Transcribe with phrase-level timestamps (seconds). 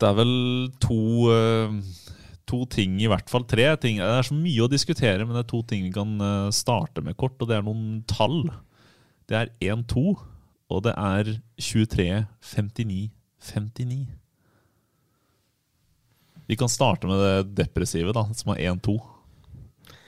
[0.00, 0.96] Det er vel to,
[1.34, 1.68] eh,
[2.48, 3.96] to ting, i hvert fall tre ting.
[4.00, 7.00] Det er så mye å diskutere, men det er to ting vi kan eh, starte
[7.04, 8.38] med kort, og det er noen tall.
[9.28, 10.16] Det er 1-2,
[10.70, 11.24] og det er
[11.60, 14.06] 23-59-59.
[16.50, 18.96] Vi kan starte med det depressive, da, som er 1-2.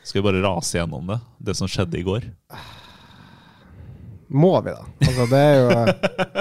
[0.02, 1.20] Skal vi bare rase gjennom det?
[1.38, 2.22] Det som skjedde i går?
[4.32, 4.86] Må vi, da?
[5.04, 5.68] Altså, det er jo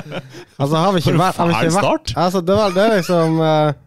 [0.58, 2.14] Altså, har vi ikke vært har vi ikke vært-.
[2.20, 3.80] Altså, det, var, det er liksom eh,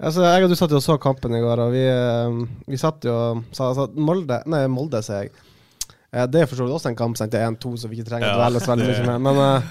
[0.00, 2.40] Altså, Jeg og du satt jo og så kampen i går, og vi, eh,
[2.72, 5.34] vi satt jo og sa altså, Molde Nei, Molde, sier jeg.
[6.10, 8.10] Eh, det er for så vidt også en kamp sendt til 1-2, så vi ikke
[8.10, 9.24] trenger å dvele så veldig mye med.
[9.28, 9.70] Men eh,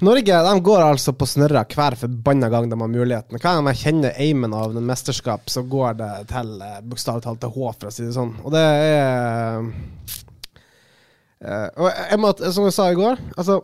[0.00, 3.36] Norge de går altså på snørra hver forbanna gang de har muligheten.
[3.36, 7.42] Hver gang jeg kjenner aimen av en mesterskap, så går det til uh, bokstavelig talt
[7.42, 8.32] til H, for å si det sånn.
[8.40, 9.68] Og det er
[11.44, 13.60] eh, Og jeg må, som jeg sa i går, altså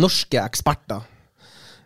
[0.00, 1.02] Norske eksperter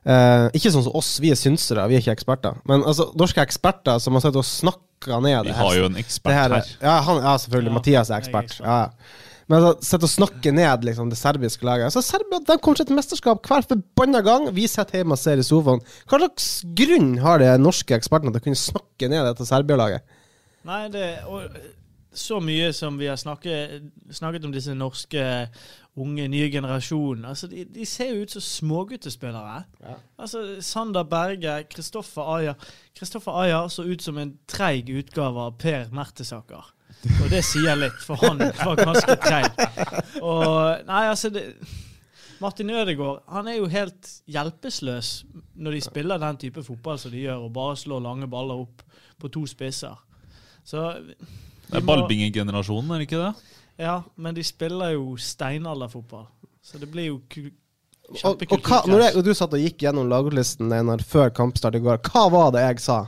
[0.08, 2.58] eh, Ikke sånn som oss, vi er synsere, vi er ikke eksperter.
[2.68, 5.88] Men altså, norske eksperter som har sittet og snakka ned Vi det her- har jo
[5.90, 6.74] en ekspert her.
[6.82, 7.72] Ja, han, ja selvfølgelig.
[7.72, 8.44] Ja, Mathias er ekspert.
[8.44, 8.66] er ekspert.
[8.66, 9.26] Ja.
[9.48, 12.84] Men altså, sitter og snakke ned liksom, det serbiske laget Så Serbia de kommer til
[12.84, 14.50] et mesterskap hver forbanna gang.
[14.54, 15.80] Vi sitter hjemme og ser i sofaen.
[16.08, 20.02] Hva slags grunn har de norske ekspertene til å kunne snakke ned dette Serbia-laget?
[20.68, 21.48] Nei, det og
[22.18, 25.48] så mye som vi har snakket, snakket om disse norske
[26.00, 27.32] unge, nye generasjonene.
[27.32, 29.62] Altså, de, de ser jo ut som småguttespillere.
[30.18, 32.54] Altså, Sander Berge, Kristoffer Aja
[32.98, 36.72] Kristoffer Aja så ut som en treig utgave av Per Mertesaker.
[37.22, 39.52] Og det sier litt, for han var ganske treig.
[40.18, 41.44] Og Nei, altså det,
[42.42, 45.12] Martin Ødegaard han er jo helt hjelpeløs
[45.58, 48.82] når de spiller den type fotball som de gjør, og bare slår lange baller opp
[49.18, 49.94] på to spisser.
[50.66, 53.32] Så Det er ballbingegenerasjonen, er det ikke det?
[53.78, 56.26] Ja, men de spiller jo steinalderfotball.
[56.62, 57.20] Så det blir jo
[58.24, 61.82] Og, og hva, når jeg, du satt og gikk gjennom laglisten Einar, før kampstart i
[61.84, 62.98] går, hva var det jeg sa?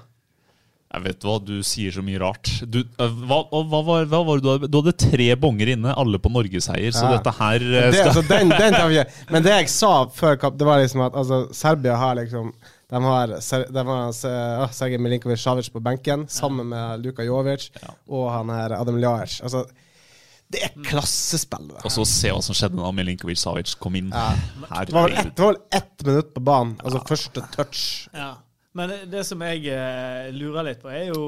[0.90, 2.50] Jeg vet hva, du sier så mye rart.
[2.66, 4.68] Du, øh, hva, hva, var, hva var det du hadde?
[4.70, 7.12] Du hadde tre bonger inne, alle på norgesseier, så Ja.
[7.16, 9.26] dette her Det, skal altså, den, den tar vi ikke.
[9.30, 12.52] Men det jeg sa før kamp, det var liksom at altså, Serbia har liksom
[12.90, 13.36] De har,
[13.70, 17.68] de har uh, Sergej Milinkovic-Savic på benken, sammen med Luka Jovic
[18.10, 19.36] og han her Adam Ljajic.
[19.46, 19.62] Altså,
[20.50, 21.68] det er klassespill.
[21.70, 21.80] det.
[21.86, 24.10] Og så se hva som skjedde da Milinkovic Savic kom inn.
[24.10, 24.32] Ja.
[24.86, 25.42] Det var vel ett,
[25.78, 27.84] ett minutt på banen, altså første touch.
[28.16, 28.32] Ja.
[28.74, 31.22] Men det, det som jeg eh, lurer litt på, er jo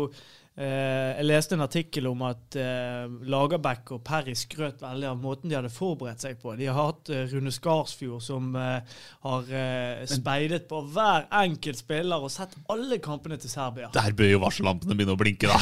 [0.57, 5.51] eh, Jeg leste en artikkel om at eh, Lagerbäck og Perry skrøt veldig av måten
[5.51, 6.55] de hadde forberedt seg på.
[6.59, 12.25] De har hatt eh, Rune Skarsfjord som eh, har eh, speidet på hver enkelt spiller
[12.25, 13.93] og sett alle kampene til Serbia.
[13.95, 15.59] Der bør jo varsellampene begynne å blinke, da.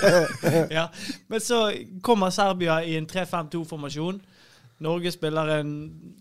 [0.78, 0.88] ja.
[1.28, 1.62] Men så
[2.02, 4.20] kommer Serbia i en 3-5-2-formasjon.
[4.84, 5.72] Norge spiller en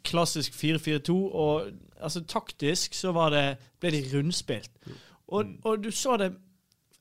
[0.07, 1.67] klassisk 4-4-2, og
[2.01, 3.45] altså, taktisk så var det,
[3.81, 4.71] ble de rundspilt.
[5.27, 6.31] Og, og du så det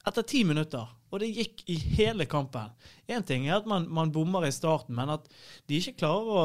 [0.06, 2.70] etter ti minutter, og det gikk i hele kampen.
[3.10, 5.26] Én ting er at man, man bommer i starten, men at
[5.66, 6.44] de ikke klarer å,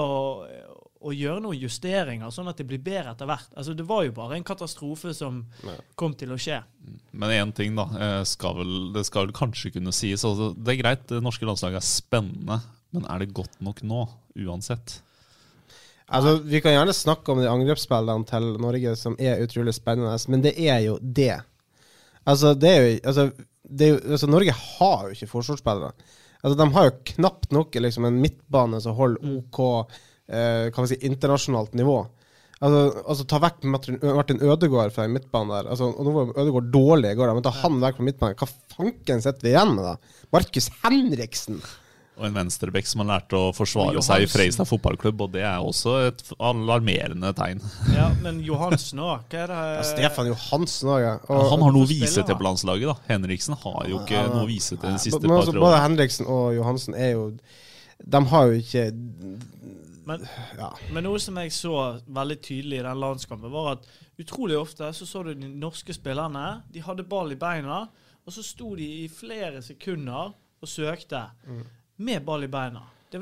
[1.01, 3.51] å gjøre noen justeringer, sånn at det blir bedre etter hvert.
[3.57, 5.43] Altså, det var jo bare en katastrofe som
[5.99, 6.61] kom til å skje.
[7.11, 7.85] Men én ting, da.
[7.97, 10.25] eh, Skal vel, det skal vel kanskje kunne sies.
[10.25, 12.59] Altså, det er greit, det norske landslaget er spennende,
[12.95, 14.03] men er det godt nok nå?
[14.41, 15.01] Uansett.
[16.11, 20.43] Altså, Vi kan gjerne snakke om de angrepsspillene til Norge som er utrolig spennende, men
[20.43, 21.37] det er jo det.
[22.27, 23.23] Altså, det er jo, altså,
[23.69, 25.91] jo, altså Norge har jo ikke forsvarsspillere.
[26.41, 29.61] Altså, De har jo knapt nok liksom, en midtbane som holder OK
[30.31, 31.99] eh, si, internasjonalt nivå.
[32.61, 35.69] Altså, altså Ta vekk Martin, Martin Ødegaard fra en midtbane der.
[35.73, 38.41] Altså, og Nå var Ødegaard dårlig i går, men ta han vekk fra midtbanen.
[38.41, 40.25] Hva fanken sitter vi igjen med, da?
[40.33, 41.61] Markus Henriksen!
[42.19, 44.27] Og en venstrebekk som har lært å forsvare seg i.
[44.29, 47.61] Freistad fotballklubb, og det er også et alarmerende tegn.
[47.97, 51.13] Ja, men Johansen òg, hva er det Ja, Stefan Johansen òg, ja.
[51.29, 52.91] Ja, han har noe å vise til på landslaget.
[52.91, 55.81] da Henriksen har jo ikke noe å vise til de siste Men altså, par-tre både.
[55.87, 57.25] Henriksen og Johansen er jo
[58.11, 58.85] De har jo ikke
[60.05, 60.27] Men,
[60.57, 60.69] Ja.
[60.91, 61.75] men noe som jeg så
[62.09, 63.85] veldig tydelig i den landskampen, var at
[64.19, 66.63] utrolig ofte så så du de norske spillerne.
[66.73, 67.83] De hadde ball i beina,
[68.25, 71.21] og så sto de i flere sekunder og søkte
[72.01, 72.83] med ball i beina.
[73.11, 73.21] Det,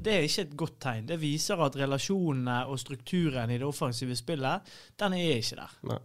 [0.00, 1.08] det er ikke et godt tegn.
[1.08, 5.76] Det viser at relasjonene og strukturen i det offensive spillet, den er ikke der.
[5.92, 6.00] Nei.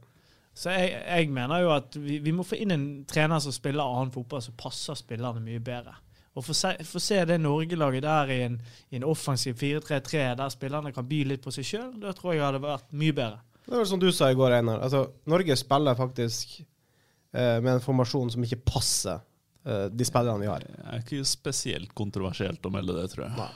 [0.56, 3.84] Så jeg, jeg mener jo at vi, vi må få inn en trener som spiller
[3.84, 5.98] annen fotball, som passer spillerne mye bedre.
[6.36, 8.56] Og få se, se det Norge-laget der i en,
[8.92, 12.42] i en offensiv 4-3-3, der spillerne kan by litt på seg sjøl, da tror jeg
[12.42, 13.44] det hadde vært mye bedre.
[13.66, 14.82] Det var som du sa i går, Einar.
[14.86, 19.24] Altså, Norge spiller faktisk eh, med en formasjon som ikke passer
[19.66, 20.66] de spillerne vi har.
[20.66, 23.48] Det er ikke spesielt kontroversielt å melde det, tror jeg.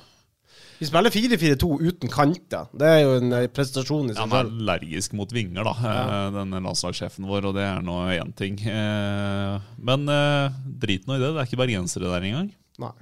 [0.79, 2.69] Vi spiller 4-4-2 uten kanter.
[2.71, 4.31] Det er jo en eh, prestasjon i seg selv.
[4.31, 6.19] Han er allergisk mot vinger, da, ja.
[6.37, 8.55] denne landslagssjefen vår, og det er nå én ting.
[8.63, 12.53] Eh, Men eh, drit nå i det, det er ikke bergensere der engang.
[12.79, 12.93] Nei.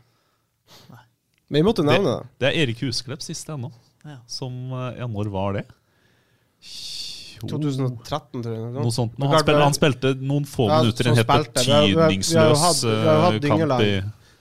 [1.48, 2.32] Men vi måtte nevne det.
[2.42, 3.70] Det er Erik Husklepp siste ennå.
[4.08, 4.18] Ja.
[4.26, 5.68] Som eh, Ja, når var det?
[7.42, 8.72] Jo, 2013, tror jeg.
[8.78, 9.18] Noe sånt.
[9.20, 13.92] Nå, han, spilte, han spilte noen få Ja, minutter i en helt betydningsløs kamp i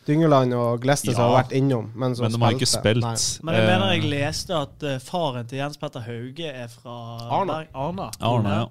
[0.07, 0.55] Dyngeland.
[0.55, 1.23] Og Glesnes Ja.
[1.27, 3.03] har vært innom, men Men de har ikke spilt.
[3.03, 3.17] Nei.
[3.43, 7.19] Men jeg mener jeg Eh, leste at eh, faren til Jens Petter Hauge er fra
[7.41, 7.65] Arna.
[7.75, 8.11] Arna.
[8.21, 8.67] Arna, ja.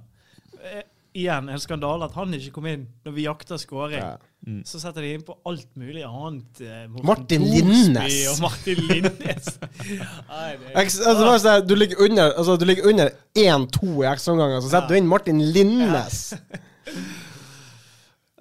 [0.63, 0.81] Eh,
[1.16, 4.00] Igjen en skandale at han ikke kom inn når vi jakta skåring.
[4.01, 4.18] Ja.
[4.45, 4.59] Mm.
[4.69, 6.59] Så setter de inn på alt mulig annet.
[6.62, 8.18] eh, Morten Martin Linnes.
[8.30, 9.47] Og Martin Linnes.
[10.30, 14.62] Nei, det Eks- Altså, sånn, du ligger under altså, Du ligger under 1-2 i ekstraomganger,
[14.62, 16.19] så setter du inn Martin Linnes.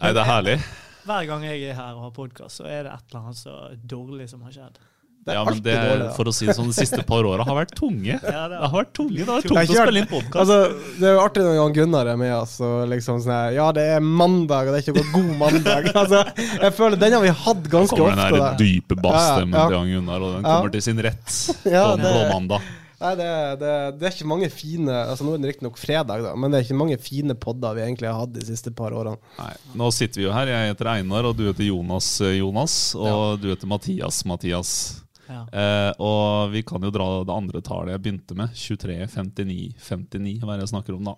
[0.01, 0.59] Nei, det er herlig.
[1.05, 3.57] Hver gang jeg er her og har podkast, så er det et eller annet så
[3.95, 4.79] dårlig som har skjedd.
[5.25, 5.99] Det er Ja, men det, dårlig.
[6.05, 6.09] da.
[6.19, 8.19] for å si det sånn, de siste par åra har vært tunge.
[8.21, 10.37] Ja, det har vært tunge, det har vært tungt å spille inn podkast.
[10.43, 10.59] Altså,
[11.01, 13.71] det er jo artig når Jan Gunnar er med oss og liksom sånn her Ja,
[13.73, 15.91] det er mandag, og det er ikke noe god mandag.
[16.05, 16.21] Altså,
[16.61, 18.45] jeg føler den har vi hatt ganske kommer den ofte.
[18.45, 19.69] der dype bassstemmen Ja, ja.
[19.73, 20.57] til Jan Gunnar, og den Ja.
[20.61, 22.73] kommer til sin rett Ja, på en det- blåmandag.
[23.05, 23.31] Nei, det,
[23.61, 23.71] det,
[24.01, 26.65] det er ikke mange fine Altså Nå er det riktignok fredag, da, men det er
[26.65, 29.19] ikke mange fine podder vi egentlig har hatt de siste par årene.
[29.37, 30.47] Nei, Nå sitter vi jo her.
[30.49, 32.95] Jeg heter Einar, og du heter Jonas eh, Jonas.
[32.97, 35.03] Og du heter Mathias Mathias.
[35.29, 35.41] Ja.
[35.49, 38.55] Eh, og vi kan jo dra det andre tallet jeg begynte med.
[38.55, 41.17] 23, 59, 59, hva er det jeg snakker om da?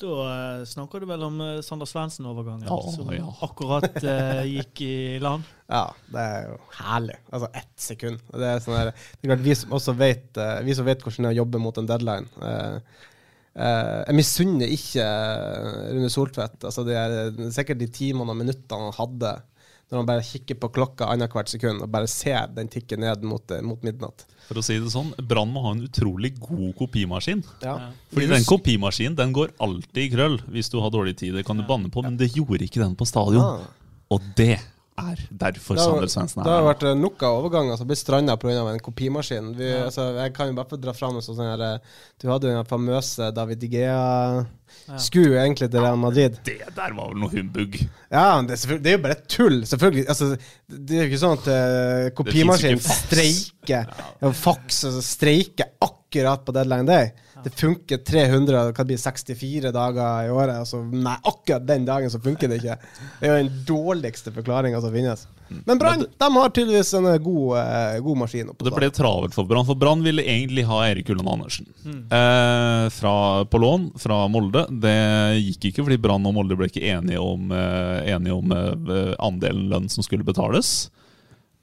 [0.00, 3.26] Da eh, snakker du vel om uh, Sander Svendsen-overgangen, Ja, som ja.
[3.44, 5.44] akkurat eh, gikk i land.
[5.70, 7.18] Ja, det er jo herlig.
[7.30, 8.22] Altså ett sekund.
[8.32, 11.04] Det er sånn her, det er klart Vi som også vet eh, Vi som vet
[11.04, 13.04] hvordan det er å jobbe mot en deadline eh,
[13.54, 16.66] eh, Jeg misunner ikke eh, Rune Soltvedt.
[16.66, 19.36] Altså det er eh, sikkert de timene og minuttene han hadde
[19.90, 23.42] når man bare kikker på klokka annethvert sekund og bare ser den tikke ned mot,
[23.50, 24.22] eh, mot midnatt.
[24.46, 27.42] For å si det sånn, Brann må ha en utrolig god kopimaskin.
[27.64, 27.76] Ja.
[28.14, 31.34] Fordi den kopimaskinen den går alltid i krøll hvis du har dårlig tid.
[31.34, 33.42] Det kan du banne på, men det gjorde ikke den på stadion.
[33.42, 33.96] Ah.
[34.14, 34.60] Og det
[35.00, 37.38] er derfor Det har, Sander Svendsen det er har Det har vært eh, nok av
[37.40, 38.54] overganger som blir stranda pga.
[38.70, 39.52] en kopimaskin.
[39.58, 42.50] Vi, altså, jeg kan jo bare få dra fram en sånn her eh, Du hadde
[42.50, 44.00] jo den famøse David Igea
[45.00, 46.38] Skulle jo egentlig til Real Madrid.
[46.46, 47.76] Det der var vel noe humbug.
[48.10, 49.60] Ja, det er, det er jo bare tull.
[49.66, 50.06] Selvfølgelig.
[50.10, 50.30] Altså,
[50.66, 56.54] det er jo ikke sånn at uh, kopimaskinen streiker ja, Faks altså, streiker akkurat på
[56.56, 57.12] deadline day.
[57.44, 60.56] Det funker 300, hva blir bli 64 dager i året.
[60.62, 62.78] Altså, nei, akkurat den dagen så funker det ikke.
[63.20, 65.26] Det er jo den dårligste forklaringa som finnes.
[65.66, 68.50] Men Brann de har tydeligvis en eh, god, eh, god maskin.
[68.52, 71.66] Oppe, det ble travelt for Brann, for Brann ville egentlig ha Erik Ulland Andersen.
[71.86, 74.66] Eh, fra, på lån fra Molde.
[74.70, 74.94] Det
[75.40, 79.66] gikk ikke fordi Brann og Molde ble ikke enige om, eh, enige om eh, andelen
[79.72, 80.90] lønn som skulle betales.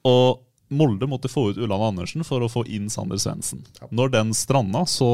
[0.07, 3.61] Og Molde måtte få ut Ulland Andersen for å få inn Sander Svendsen.
[3.95, 5.07] Når den stranda, så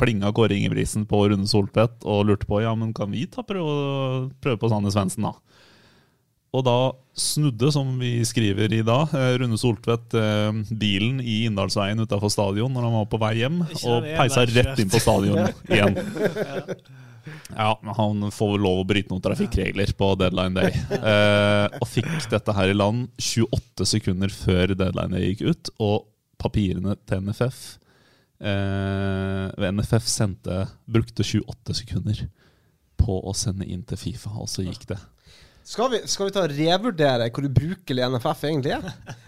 [0.00, 4.30] plinga Kåre Ingebrigtsen på Rune Soltvedt og lurte på ja, men kan vi ta prøve,
[4.40, 5.34] prøve på Sander Svendsen, da.
[6.56, 6.76] Og da
[7.16, 12.72] snudde, som vi skriver i dag, eh, Rune Soltvedt eh, bilen i Inndalsveien utafor stadion
[12.72, 15.98] når han var på vei hjem, og peisa rett inn på stadion igjen.
[17.52, 20.76] Ja, han får vel lov å bryte noen trafikkregler på deadline day.
[20.96, 26.06] Eh, og fikk dette her i land 28 sekunder før deadline day gikk ut, og
[26.40, 27.60] papirene til NFF
[28.40, 32.26] eh, NFF sendte, brukte 28 sekunder
[32.96, 34.98] på å sende inn til Fifa, og så gikk det.
[35.66, 38.84] Skal vi, skal vi ta og revurdere hvor ubrukelig NFF egentlig er?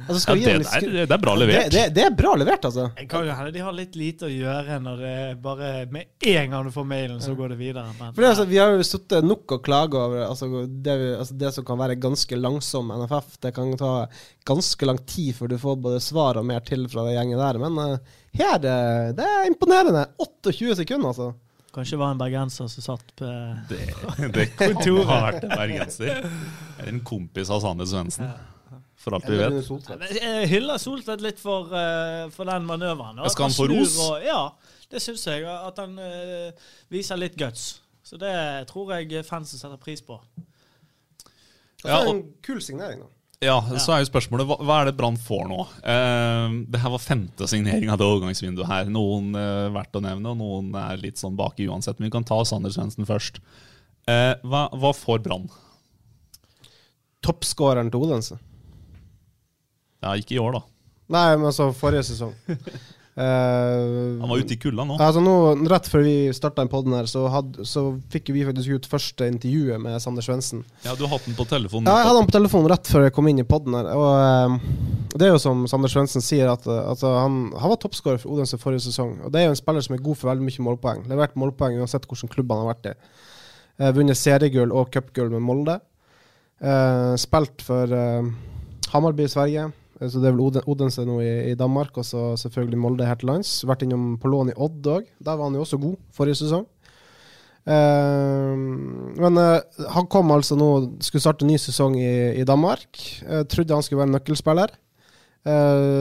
[0.07, 1.64] Altså, Ja, det, er det er bra levert.
[1.66, 2.85] Det, det, det er bra levert, altså.
[3.11, 6.54] Kan jo hende de har litt lite å gjøre når det er bare med en
[6.54, 7.83] gang du får mailen, så går det videre.
[7.99, 10.95] Men, For det, er altså, Vi har jo sittet nok og klaget over altså, det,
[11.02, 13.35] vi- altså, det som kan være ganske langsom NFF.
[13.42, 13.92] Det kan ta
[14.52, 17.59] ganske lang tid før du får både svar og mer til fra det gjengen der.
[17.66, 18.78] Men uh, her det,
[19.18, 20.07] det er imponerende.
[20.23, 21.33] 28 sekunder, altså.
[21.75, 23.26] Kanskje det var en bergenser som satt på
[23.68, 23.78] Det,
[24.34, 26.22] det kan ha vært en bergenser.
[26.78, 28.30] Eller en kompis av Sander Svendsen.
[28.98, 29.68] For alt vi vet.
[30.18, 33.20] Jeg hyller Soltvedt litt for, eh, for den manøveren.
[33.30, 33.98] Skal han få ros?
[34.08, 34.40] og- ja,
[34.90, 35.44] det syns jeg.
[35.44, 36.50] At han uh,
[36.90, 37.80] viser litt guts.
[38.02, 38.32] Så det
[38.72, 40.18] tror jeg fansen setter pris på.
[41.82, 43.06] Det Ja, er og- en kul signering, da.
[43.38, 45.61] Ja, så er jo spørsmålet hva, hva er det Brann får nå?
[45.87, 48.90] Eh, det her var femte signering av det overgangsvinduet her.
[48.90, 52.00] Noen eh, verdt å nevne, og noen er litt sånn baki uansett.
[52.00, 53.38] Men vi kan ta Sander Svendsen først.
[54.11, 55.47] Eh, hva, hva får Brann?
[57.23, 58.40] Toppskåreren til Odense.
[60.02, 60.64] Ja, ikke i år, da.
[61.14, 62.35] Nei, men altså forrige sesong.
[63.18, 64.94] Eh, Han var ute i kulda nå.
[65.02, 65.32] Altså nå,
[65.72, 67.25] Rett før vi starta den poden her, så,
[67.66, 67.82] så
[68.12, 70.60] fikk vi faktisk ut første intervjuet med Sander Svendsen.
[70.84, 71.90] Ja, Du har hatt den på telefonen.
[71.90, 73.88] Ja, jeg hadde den på telefonen rett før jeg kom inn i poden her.
[73.90, 78.22] Og eh, det er jo som Sander Svendsen sier, at altså, han, han var toppskårer
[78.22, 79.16] for Odense forrige sesong.
[79.26, 81.02] Og det er jo en spiller som er god for veldig mye målpoeng.
[81.10, 82.94] Levert målpoeng uansett hvilken klubb han har vært i.
[83.78, 85.80] Uh, vunnet seriegull og cupgull med Molde.
[87.22, 87.87] Spilt for
[88.90, 89.68] Hammarby i Sverige.
[90.00, 93.17] Eh, Så det er vel Odense nå i, i Danmark, og så selvfølgelig Molde her
[93.21, 93.64] til lands.
[93.69, 95.07] Vært innom på lån i Odd òg.
[95.21, 96.67] Der var han jo også god forrige sesong.
[97.69, 98.57] Uh,
[99.21, 99.61] men uh,
[99.93, 100.69] han kom altså nå,
[101.05, 102.97] skulle starte ny sesong i, i Danmark.
[103.28, 104.76] Uh, trodde han skulle være nøkkelspiller.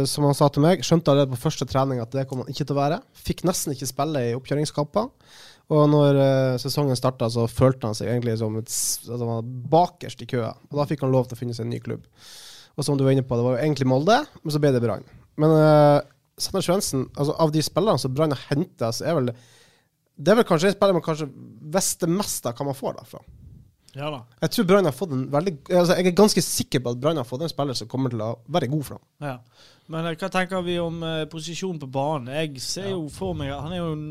[0.10, 2.66] Som han sa til meg, skjønte allerede på første trening at det kom han ikke
[2.68, 2.96] til å være.
[3.16, 5.06] Fikk nesten ikke spille i oppkjøringskamper.
[5.72, 6.18] Og når
[6.60, 9.38] sesongen starta, så følte han seg egentlig som et, s- altså
[9.72, 10.50] bakerst i køa.
[10.68, 12.04] Og da fikk han lov til å finne seg en ny klubb.
[12.78, 14.84] Og som du var inne på, det var jo egentlig Molde, men så ble det
[14.84, 15.06] Brann.
[15.42, 16.00] Men uh,
[16.38, 19.32] Sander Svendsen, altså av de spillerne som Brann har henta, så er vel
[20.18, 21.28] det er vel kanskje en spiller man kanskje
[21.74, 23.20] visste mest av hva man får derfra.
[23.98, 24.20] Ja da.
[24.44, 27.18] Jeg tror Brann har fått en veldig altså Jeg er ganske sikker på at Brann
[27.18, 29.06] har fått en spiller som kommer til å være god for dem.
[29.30, 29.36] Ja.
[29.94, 32.34] Men eh, hva tenker vi om uh, posisjonen på banen?
[32.36, 34.10] Jeg ser jo for meg han er jo en,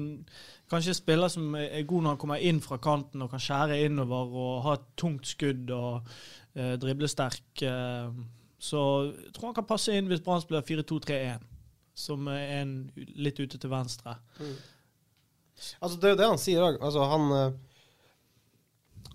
[0.71, 3.83] kanskje en spiller som er god når han kommer inn fra kanten og kan skjære
[3.85, 7.47] innover og ha et tungt skudd og uh, drible sterk.
[7.63, 8.09] Eh,
[8.67, 8.81] så
[9.13, 11.45] jeg tror han kan passe inn hvis Brann spiller 4-2-3-1,
[11.97, 14.17] som er en litt ute til venstre.
[15.81, 16.77] Altså Det er jo det han sier òg.
[16.85, 17.55] Altså, han, eh,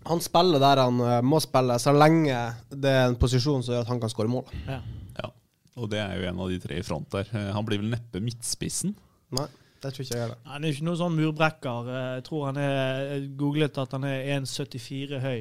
[0.10, 2.38] han spiller der han eh, må spille, så lenge
[2.72, 4.48] det er en posisjon som gjør at han kan skåre mål.
[4.66, 4.80] Ja.
[5.20, 5.30] Ja.
[5.78, 7.30] Og det er jo en av de tre i front der.
[7.32, 8.96] Eh, Han blir vel neppe midtspissen.
[9.38, 9.46] Nei,
[9.82, 10.38] det tror ikke jeg heller.
[10.46, 11.88] Han er ikke noen sånn murbrekker.
[11.90, 15.40] Eh, Jeg tror han er googlet at han er 1,74 høy.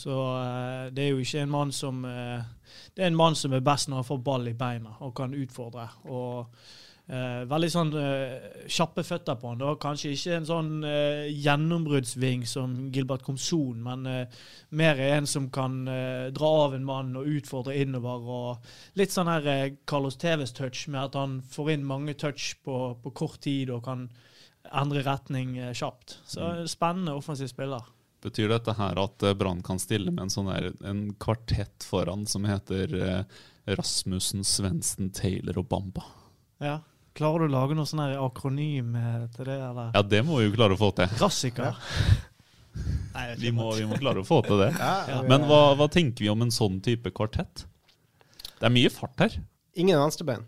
[0.00, 2.40] Så eh, det er jo ikke en mann som eh,
[2.96, 5.34] Det er en mann som er best når han får ball i beina og kan
[5.34, 5.88] utfordre.
[6.08, 6.46] Og
[7.08, 9.60] eh, veldig sånn eh, kjappe føtter på han.
[9.60, 9.72] da.
[9.80, 14.06] Kanskje ikke en sånn eh, gjennombruddsving som Gilbert Komson, men
[14.74, 15.84] mer en som kan
[16.34, 18.28] dra av en mann og utfordre innover.
[18.38, 22.94] og Litt sånn her Carlos Tevez touch, med at han får inn mange touch på,
[23.02, 24.08] på kort tid og kan
[24.72, 26.18] endre retning kjapt.
[26.26, 27.84] Så spennende offensiv spiller.
[28.24, 32.46] Betyr dette her at Brann kan stille med en sånn her, en kvartett foran som
[32.48, 32.94] heter
[33.68, 36.04] Rasmussen, Svendsen, Taylor og Bamba?
[36.64, 36.78] Ja.
[37.14, 38.96] Klarer du å lage noe sånn her akronym
[39.36, 39.92] til det, eller?
[39.94, 41.06] Ja, det må vi jo klare å få til.
[41.20, 41.76] Rassiker?
[43.14, 44.72] Nei, Vi må, vi må klare å få til det.
[44.80, 47.66] Ja, Men hva, hva tenker vi om en sånn type kvartett?
[48.58, 49.36] Det er mye fart her.
[49.78, 50.42] Ingen venstrebein.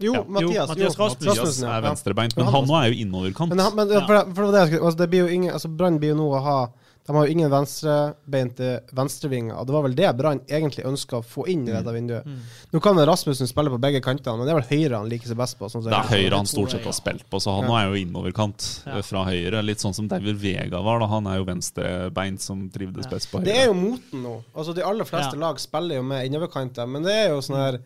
[0.00, 0.22] Jo, Ja.
[0.28, 0.52] Mathias.
[0.52, 1.68] Jo, Mathias Rasmussen.
[1.68, 1.76] Ja.
[1.76, 3.48] er venstrebeint, Men han nå er jo innoverkant.
[3.52, 4.06] Men, han, men Ja.
[4.06, 6.56] for, for det, altså, det blir jo ingen altså Brann blir jo nå å ha
[7.06, 11.24] De har jo ingen venstrebeinte venstrevinger, og det var vel det Brann egentlig ønska å
[11.24, 12.26] få inn i dette vinduet.
[12.26, 12.40] Mm.
[12.72, 15.38] Nå kan Rasmussen spille på begge kantene, men det er vel høyre han liker seg
[15.38, 15.68] best på.
[15.70, 17.76] Sånn Det er høyre han stort sett har spilt på, så han Ja.
[17.78, 18.96] er jo innoverkant Ja.
[18.98, 19.62] eh, fra høyre.
[19.64, 20.98] Litt sånn som David Vega var.
[21.00, 23.10] da Han er jo venstrebeint som trivdes Ja.
[23.10, 23.44] best på høyre.
[23.44, 24.42] Det er jo moten nå.
[24.54, 25.38] Altså De aller fleste Ja.
[25.40, 27.78] lag spiller jo med innoverkanter, men det er jo sånn her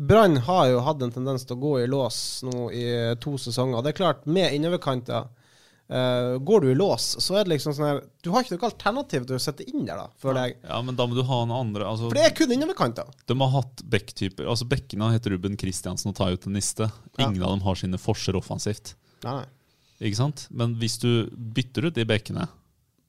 [0.00, 3.82] Brann har jo hatt en tendens til å gå i lås nå i to sesonger.
[3.84, 5.28] Det er klart, med innoverkanter
[5.92, 8.68] eh, Går du i lås, så er det liksom sånn her Du har ikke noe
[8.70, 10.56] alternativ til å sette inn der, da, føler jeg.
[10.64, 13.10] Ja, men da må du ha noen andre altså, For det er kun innoverkanter.
[13.28, 14.48] De har hatt backtyper.
[14.50, 16.88] Altså Bekkene heter Ruben Kristiansen og Tayo Teniste.
[17.18, 17.28] Ja.
[17.28, 18.94] Ingen av dem har sine forser offensivt.
[19.26, 19.48] Nei, nei.
[20.08, 20.48] Ikke sant?
[20.50, 22.48] Men hvis du bytter ut de bekkene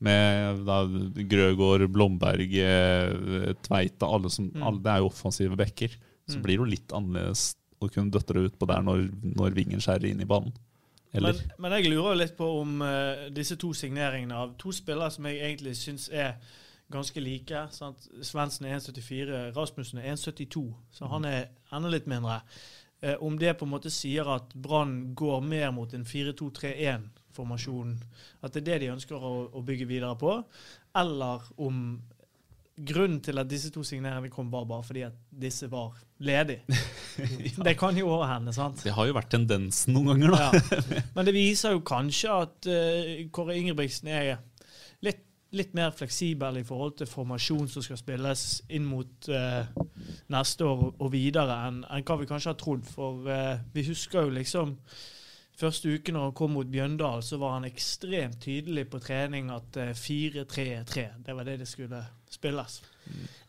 [0.03, 0.81] med da,
[1.31, 4.61] Grøgaard, Blomberg, eh, Tveita alle som, Mm.
[4.67, 5.95] alle, Det er jo offensive bekker.
[6.29, 9.55] Så blir det jo litt annerledes å kunne døtte det ut på der når, når
[9.55, 10.53] vingen skjærer inn i banen.
[11.13, 15.13] Men, men jeg lurer jo litt på om uh, disse to signeringene av to spillere
[15.13, 16.39] som jeg egentlig syns er
[16.93, 17.65] ganske like.
[17.73, 18.07] Sant?
[18.25, 22.39] Svendsen er 1,74, Rasmussen er 1,72, så han er enda litt mindre.
[23.03, 27.93] Uh, om det på en måte sier at Brann går mer mot en 4-2-3-1-formasjon,
[28.41, 30.39] at det er det de ønsker å, å bygge videre på,
[30.97, 31.85] eller om
[32.85, 36.63] grunnen til at disse to signeringene kom, var bare fordi at disse var ledige.
[37.67, 38.83] Det kan jo òg hende, sant?
[38.83, 40.49] Det har jo vært tendensen noen ganger, da.
[40.49, 41.03] Ja.
[41.15, 44.35] Men det viser jo kanskje at uh, Kåre Ingebrigtsen er
[45.05, 45.23] litt,
[45.53, 49.65] litt, mer fleksibel i forhold til formasjon som skal spilles inn mot uh,
[50.33, 52.87] neste år og videre, enn en hva vi kanskje har trodd.
[52.89, 54.77] For uh, vi husker jo liksom
[55.53, 59.77] Første uke når han kom mot Bjøndal, så var han ekstremt tydelig på trening at
[59.77, 61.99] 4-3-3, det var det det skulle
[62.33, 62.81] spilles.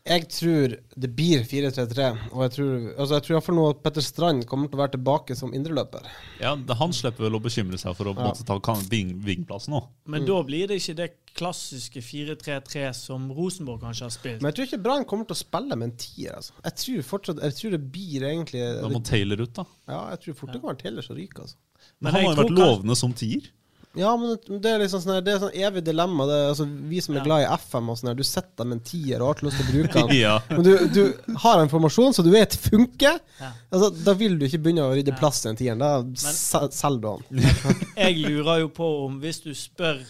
[0.05, 4.03] Jeg tror det blir 4-3-3, og jeg tror, altså jeg tror iallfall nå at Petter
[4.05, 6.05] Strand kommer til å være tilbake som indreløper.
[6.43, 6.51] Ja,
[6.81, 8.33] Han slipper vel å bekymre seg for å ja.
[8.45, 9.81] ta vingplassen vingplass nå.
[10.05, 10.27] Men mm.
[10.29, 14.43] da blir det ikke det klassiske 4-3-3 som Rosenborg kanskje har spilt.
[14.43, 16.37] Men jeg tror ikke Brann kommer til å spille med en tier.
[16.37, 16.53] Altså.
[16.61, 19.65] Jeg tror fortsatt, jeg tror det blir egentlig Da må Taylor ut, da.
[19.89, 21.47] Ja, jeg tror fort det kan være Taylor som ryker.
[21.47, 21.57] Altså.
[21.97, 23.49] Men, han har jo vært lovende som tier.
[23.95, 26.25] Ja, men det er liksom sånn Det er sånn evig dilemma.
[26.29, 27.25] Det, altså, vi som er ja.
[27.27, 29.61] glad i FM, og sånn her, du setter med en tier og har ikke lyst
[29.61, 30.13] til å bruke den.
[30.25, 30.33] ja.
[30.51, 33.21] Men du, du, har en formasjon som du vet funker.
[33.39, 33.51] Ja.
[33.69, 35.79] Altså, da vil du ikke begynne å rydde plass til en tier.
[35.79, 37.49] Da selger du den.
[38.05, 40.03] jeg lurer jo på om hvis du spør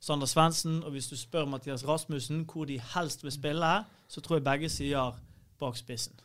[0.00, 3.72] Sander Svendsen og hvis du spør Mathias Rasmussen hvor de helst vil spille,
[4.08, 5.16] så tror jeg begge sier
[5.60, 6.16] bak spissen.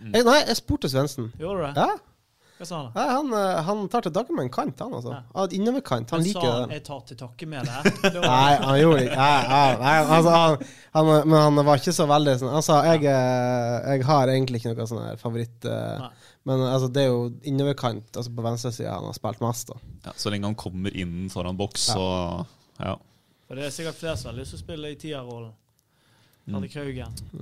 [0.00, 0.12] Mm.
[0.14, 1.32] Jeg, nei, jeg spurte Svendsen.
[1.38, 1.86] Gjorde du det?
[1.86, 2.15] Ja.
[2.56, 2.92] Hva sa han?
[2.94, 5.12] Nei, han, eh, han tar til takke med en kant, han altså.
[5.12, 5.44] Ja.
[5.58, 6.12] Innoverkant.
[6.14, 6.52] Han, han liker det.
[6.52, 8.20] Sa han 'jeg tar til takke med det'?
[8.32, 10.64] nei, han gjorde ikke nei, nei, altså, han,
[10.96, 14.62] han, Men han var ikke så veldig sånn Han sa jeg, eh, jeg har egentlig
[14.62, 16.08] ikke noe sånn her favoritt uh,
[16.48, 19.74] Men altså, det er jo innoverkant, altså på venstresida, han har spilt mest.
[19.74, 22.08] da ja, Så lenge han kommer inn foran boks, så
[22.80, 22.96] ja.
[23.46, 25.52] For det er sikkert flere som har lyst til å spille i tierrollen.
[26.46, 26.62] Mm.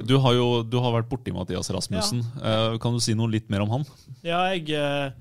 [0.08, 2.22] Du har jo du har vært borti Mathias Rasmussen.
[2.40, 2.72] Ja.
[2.72, 3.84] Uh, kan du si noe litt mer om han?
[4.24, 5.12] Ja, jeg uh,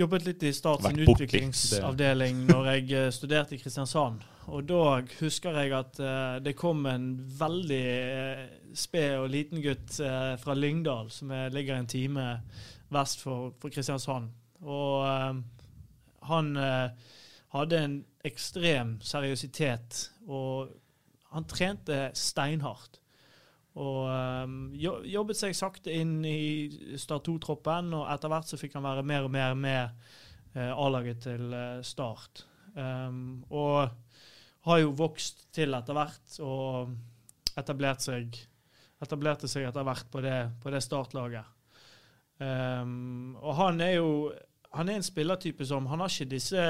[0.00, 4.24] jobbet litt i Start sin utviklingsavdeling når jeg uh, studerte i Kristiansand.
[4.48, 6.00] Og da husker jeg at
[6.42, 7.04] det kom en
[7.38, 7.84] veldig
[8.74, 10.00] sped og liten gutt
[10.42, 12.24] fra Lyngdal, som er, ligger en time
[12.90, 14.32] vest for, for Kristiansand.
[14.66, 15.38] Og
[16.26, 16.50] han
[17.54, 17.94] hadde en
[18.26, 20.74] ekstrem seriøsitet og
[21.32, 22.98] han trente steinhardt.
[23.80, 24.04] Og
[24.44, 29.04] um, jobbet seg sakte inn i Start 2-troppen, og etter hvert så fikk han være
[29.08, 29.94] mer og mer med
[30.58, 32.44] uh, A-laget til uh, Start.
[32.76, 33.88] Um, og
[34.68, 36.92] har jo vokst til etter hvert og
[37.58, 38.36] etablert seg,
[39.02, 41.58] etablerte seg etter hvert på det, det startlaget.
[42.42, 44.12] Um, og han er jo
[44.72, 46.62] han er en spillertype som Han har ikke disse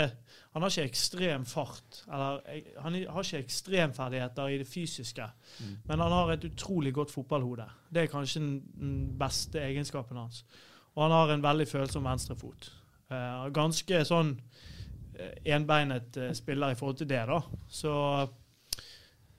[0.53, 2.03] Han har ikke ekstrem fart.
[2.09, 2.41] Eller
[2.83, 5.27] han har ikke ekstremferdigheter i det fysiske.
[5.61, 5.77] Mm.
[5.87, 7.65] Men han har et utrolig godt fotballhode.
[7.95, 10.45] Det er kanskje den beste egenskapen hans.
[10.95, 12.69] Og han har en veldig følsom venstrefot.
[13.13, 17.41] Uh, ganske sånn uh, enbeinet uh, spiller i forhold til det, da.
[17.69, 17.93] Så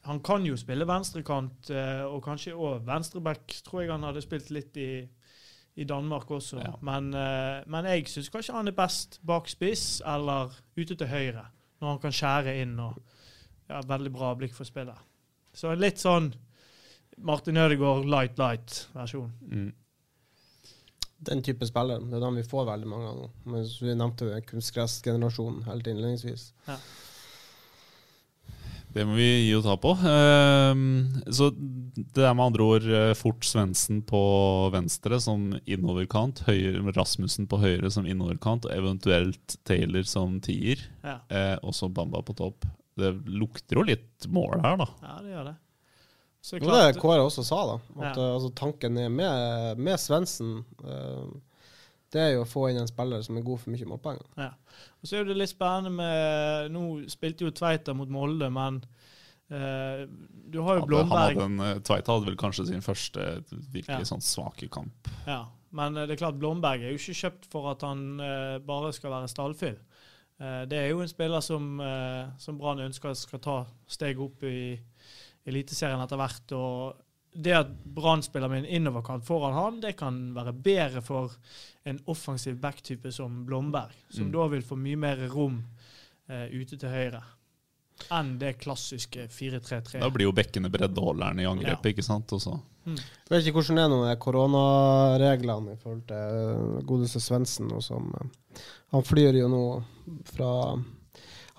[0.04, 4.76] han kan jo spille venstrekant, og kanskje òg venstreback, tror jeg han hadde spilt litt
[4.76, 4.90] i
[5.76, 6.60] i Danmark også.
[6.62, 6.74] Ja.
[6.82, 11.48] Men, uh, men, jeg syns kanskje han er best bak spiss eller ute til høyre,
[11.82, 13.00] når han kan skjære inn og
[13.70, 15.00] ja, veldig bra blikk for spillet.
[15.54, 16.32] Så litt sånn
[17.22, 19.32] Martin Ødegaard light light-versjon.
[19.50, 19.72] Mm.
[21.24, 22.02] Den type spiller.
[22.04, 23.34] Det er den vi får veldig mange ganger.
[23.48, 26.50] Men vi nevnte kunstgressgenerasjonen helt innledningsvis.
[26.68, 26.78] Ja.
[28.94, 29.96] Det må vi gi og ta på.
[30.04, 30.74] Uh,
[31.34, 31.50] så
[31.94, 34.22] det er med andre ord eh, fort Svendsen på
[34.74, 36.44] venstre som innoverkant,
[36.96, 40.82] Rasmussen på høyre som innoverkant, og eventuelt Taylor som tier.
[41.02, 41.20] Ja.
[41.30, 42.70] Uh, og så Bamba på topp.
[42.98, 44.90] Det lukter jo litt mål her, da.
[45.02, 45.56] Ja, det gjør det.
[46.44, 47.76] Så det var det Kåre også sa, da.
[48.04, 48.30] At ja.
[48.36, 51.30] altså, tanken er med, med Svendsen uh,
[52.14, 54.20] det er jo å få inn en spiller som er god for mye målpoeng.
[54.38, 54.52] Ja.
[55.02, 58.80] Og så er det litt spennende med Nå spilte jo Tveita mot Molde, men
[59.54, 60.04] uh,
[60.54, 64.10] du har jo Blomberg hadde en, eh, Tveita hadde vel kanskje sin første virkelig ja.
[64.14, 65.10] sånn svake kamp.
[65.26, 68.60] Ja, men uh, det er klart Blomberg er jo ikke kjøpt for at han uh,
[68.66, 69.80] bare skal være stallfyll.
[70.68, 71.78] det er jo en spiller som,
[72.42, 73.54] som Brann ønsker skal ta
[73.88, 74.74] steg opp i
[75.48, 76.54] Eliteserien etter hvert.
[76.58, 77.03] og
[77.34, 81.34] det at Brann spiller med en innoverkant foran han, det kan være bedre for
[81.84, 84.34] en offensiv backtype som Blomberg, som mm.
[84.36, 85.62] da vil få mye mer rom
[86.30, 87.24] eh, ute til høyre
[88.12, 90.00] enn det klassiske 4-3-3.
[90.02, 91.94] Da blir jo bekkene breddeholderen i angrepet, ja.
[91.94, 92.34] ikke sant?
[92.36, 92.56] Også.
[92.84, 92.98] Mm.
[92.98, 97.72] Jeg vet ikke hvordan det er med koronareglene i forhold til godeste Svendsen.
[97.72, 98.58] Uh,
[98.96, 99.64] han flyr jo nå
[100.34, 100.52] fra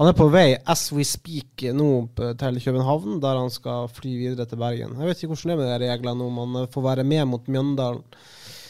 [0.00, 1.86] Han er på vei as we speak nå
[2.18, 4.96] til København, der han skal fly videre til Bergen.
[4.98, 7.28] Jeg vet ikke hvordan det er med de reglene om han eh, får være med
[7.30, 8.00] mot Mjøndalen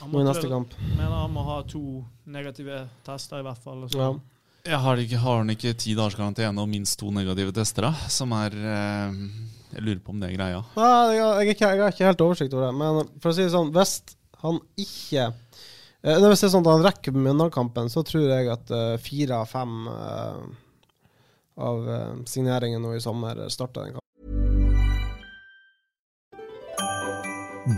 [0.04, 0.74] nå i neste kamp.
[0.98, 1.80] mener han må ha to
[2.28, 3.84] negative tester, i hvert fall.
[3.86, 4.12] og så- Ja.
[4.66, 7.92] Jeg har, ikke, har han ikke ti dagers karantene og minst to negative tester, da?
[8.08, 9.12] Som er eh,
[9.74, 10.60] Jeg lurer på om det er greia.
[10.76, 13.42] Nei, jeg, jeg, er jeg har ikke helt oversikt over det, men for å si
[13.42, 14.02] det sånn, hvis
[14.44, 15.24] han ikke
[16.04, 19.40] eh, Hvis det er sånn at han rekker Mjøndalen-kampen, så tror jeg at eh, fire
[19.40, 20.44] av fem eh,
[21.56, 24.00] av uh, signeringene nå i sommer starta den kampen.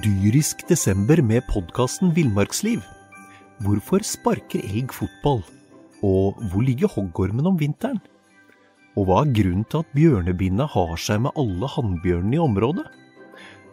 [0.02, 2.80] Dyrisk desember med podkasten Villmarksliv.
[3.62, 5.44] Hvorfor sparker elg fotball?
[6.02, 8.00] Og hvor ligger hoggormen om vinteren?
[8.96, 12.86] Og hva er grunnen til at bjørnebinna har seg med alle hannbjørnene i området?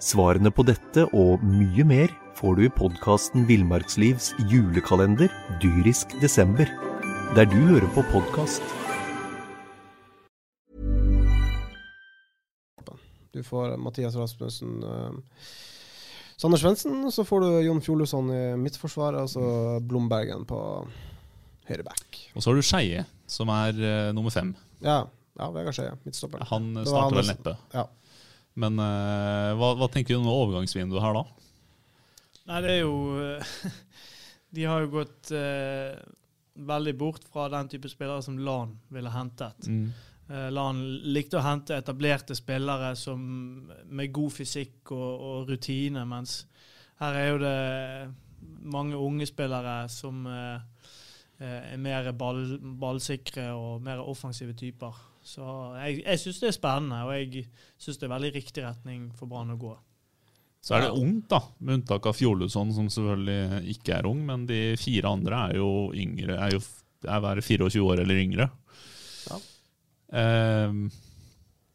[0.04, 5.32] Svarene på dette og mye mer får du i podkasten Villmarkslivs julekalender
[5.64, 6.70] Dyrisk desember,
[7.34, 8.83] der du hører på podkast.
[13.34, 15.48] Du får Mathias Rasmussen, uh,
[16.38, 20.60] Sander Svendsen, og så får du Jon Fjolesson i midtforsvaret, og så Blombergen på
[21.70, 22.22] høyre back.
[22.34, 24.54] Og så har du Skeie, som er uh, nummer fem.
[24.84, 25.04] Ja,
[25.40, 26.48] ja Vegard Skeie, midtstopperen.
[26.52, 27.58] Han var starter vel neppe.
[27.74, 27.88] Ja.
[28.60, 31.44] Men uh, hva, hva tenker du om overgangsvinduet her, da?
[32.50, 33.54] Nei, det er jo eh,
[34.54, 35.96] De har jo gått uh,
[36.54, 39.66] veldig bort fra den type spillere som Lan ville hentet.
[39.66, 39.88] Mm.
[40.32, 40.82] Eh, Lan
[41.14, 43.22] likte å hente etablerte spillere som,
[43.92, 46.44] med god fysikk og, og rutine, mens
[47.02, 47.56] her er jo det
[48.64, 50.92] mange unge spillere som eh,
[51.40, 52.46] eh, er mer ball,
[52.80, 54.96] ballsikre og mer offensive typer.
[55.24, 55.44] Så
[55.80, 57.48] jeg, jeg syns det er spennende, og jeg
[57.80, 59.74] syns det er veldig riktig retning for Brann å gå.
[60.64, 64.22] Så er det ungt, da, med unntak av Fjoluson, som selvfølgelig ikke er ung.
[64.24, 66.62] Men de fire andre er jo yngre, er jo
[67.04, 68.48] er 24 år eller yngre.
[70.14, 70.86] Ehm,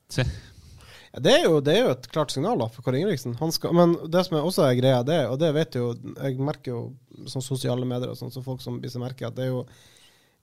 [0.09, 0.25] se.
[1.13, 3.37] Ja, det, er jo, det er jo et klart signal da, for Kåre Ingebrigtsen.
[3.55, 6.75] Skal, men det som er også er greia, det, og det vet jo Jeg merker
[6.75, 6.81] jo
[7.31, 9.63] sånn sosiale medier og sånn, så folk som viser merke, at det er jo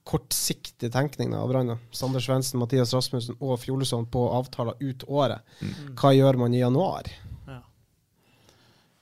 [0.06, 1.72] kortsiktig tenkning av Brann.
[1.94, 5.42] Sander Svendsen, Mathias Rasmussen og Fjolesson på avtaler ut året.
[5.98, 7.10] Hva gjør man i januar?
[7.48, 7.58] Ja.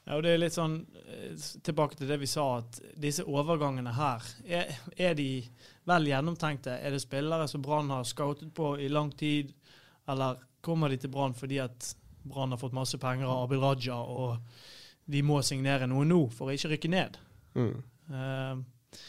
[0.07, 3.93] ja, og det er litt sånn eh, Tilbake til det vi sa, at disse overgangene
[3.99, 5.29] her, er, er de
[5.89, 6.79] vel gjennomtenkte?
[6.81, 9.53] Er det spillere som Brann har scoutet på i lang tid,
[10.09, 11.91] eller kommer de til Brann fordi at
[12.25, 14.39] Brann har fått masse penger av Abid Raja, og
[15.05, 17.19] de må signere noe nå for å ikke rykke ned?
[17.55, 17.75] Mm.
[18.09, 19.01] Uh,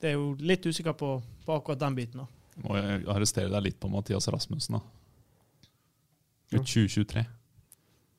[0.00, 2.22] det er jo litt usikker på, på akkurat den biten.
[2.22, 2.28] da.
[2.64, 4.84] Må jeg arrestere deg litt på Mathias Rasmussen, da.
[6.54, 7.24] Ut 2023.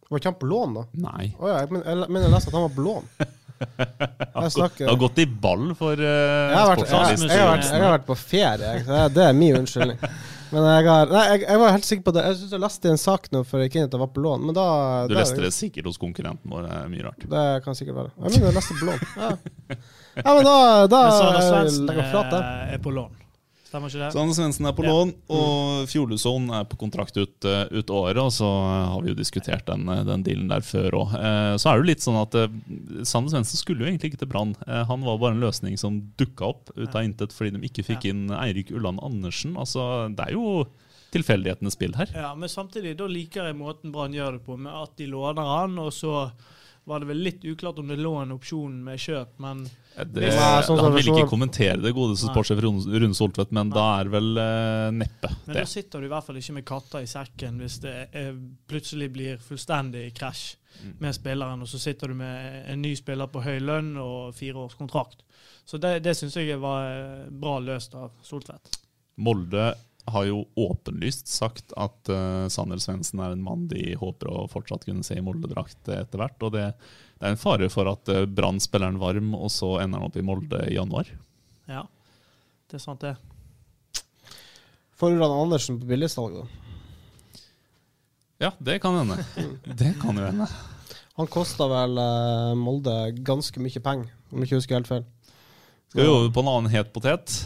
[0.10, 0.84] Var ikke han på lån, da?
[1.08, 1.30] Nei.
[1.40, 3.08] Oh, ja, jeg men- jeg men jeg leste at han var på lån.
[3.58, 7.42] Jeg snakker Det har gått i ball for uh, jeg har, vært, jeg, jeg, jeg,
[7.42, 10.00] har vært, jeg har vært på ferie, jeg, så det- det er min unnskyldning.
[10.48, 12.22] Men jeg, har, nei, jeg, jeg var helt sikker på det.
[12.30, 14.12] Jeg synes jeg leste i en sak nå før jeg gikk inn at jeg var
[14.16, 14.46] på lån.
[14.48, 14.68] Men da
[15.10, 16.64] Du da- leste det sikkert hos konkurrenten vår.
[16.70, 17.26] Det er mye rart.
[17.36, 18.12] Det kan sikkert være.
[18.16, 19.02] Jeg mener jeg leste på lån.
[19.18, 19.30] Ja,
[20.24, 20.56] ja men da,
[20.94, 23.12] da Svendsen legger jeg flat er på lån.
[23.68, 24.12] Stemmer ikke det?
[24.16, 24.92] Sander Svendsen er på Ja.
[24.96, 28.16] lån, og Fjoluson er på kontrakt ut, eh, ut året.
[28.18, 31.12] Og så har vi jo diskutert den, eh, den dealen der før òg.
[31.60, 34.32] Så er det jo litt sånn at eh, Sander Svendsen skulle jo egentlig ikke til
[34.32, 34.56] Brann.
[34.68, 37.84] Eh, Han var bare en løsning som dukka opp ut av intet fordi de ikke
[37.86, 39.56] fikk inn Eirik Ulland Andersen.
[39.58, 40.66] Altså, det er jo
[41.12, 42.08] tilfeldighetenes spill her.
[42.14, 45.44] Ja, men samtidig da liker jeg måten Brann gjør det på, med at de låner
[45.44, 46.32] han, og så
[46.88, 49.66] var det vel litt uklart om det lå en opsjon med kjøp, men
[49.98, 52.34] Eh, Det, Hvis- Nei, sånn han det ville ikke kommentere det, godeste Nei.
[52.36, 55.64] sportssjef Rune Soltvedt, men da er vel uh, neppe Men det.
[55.64, 58.36] da sitter du i hvert fall ikke med katta i sekken hvis det er,
[58.70, 60.56] plutselig blir fullstendig krasj
[61.02, 64.54] med spilleren, og så sitter du med en ny spiller på høy lønn og fire
[64.68, 65.24] års kontrakt.
[65.66, 68.78] Så det, det syns jeg var eh, bra løst av Soltvedt.
[69.18, 69.72] Molde
[70.08, 74.86] har jo åpenlyst sagt at uh, Sander Svendsen er en mann de håper å fortsatt
[74.88, 76.38] kunne se i Molde-drakt etter hvert.
[76.48, 76.66] Og det,
[77.20, 80.08] det er en fare for at uh, Brann spiller han varm, og så ender han
[80.08, 81.12] opp i Molde i januar.
[81.68, 81.84] Ja,
[82.72, 83.18] det er sant, det.
[84.98, 86.48] Får Ulland Andersen på billigsalg, da?
[88.48, 89.20] Ja, det kan hende.
[89.80, 90.48] Det kan jo hende.
[91.18, 95.06] Han kosta vel uh, Molde ganske mye penger, om jeg ikke husker helt feil.
[95.90, 97.40] Skal vi over på en annen het potet.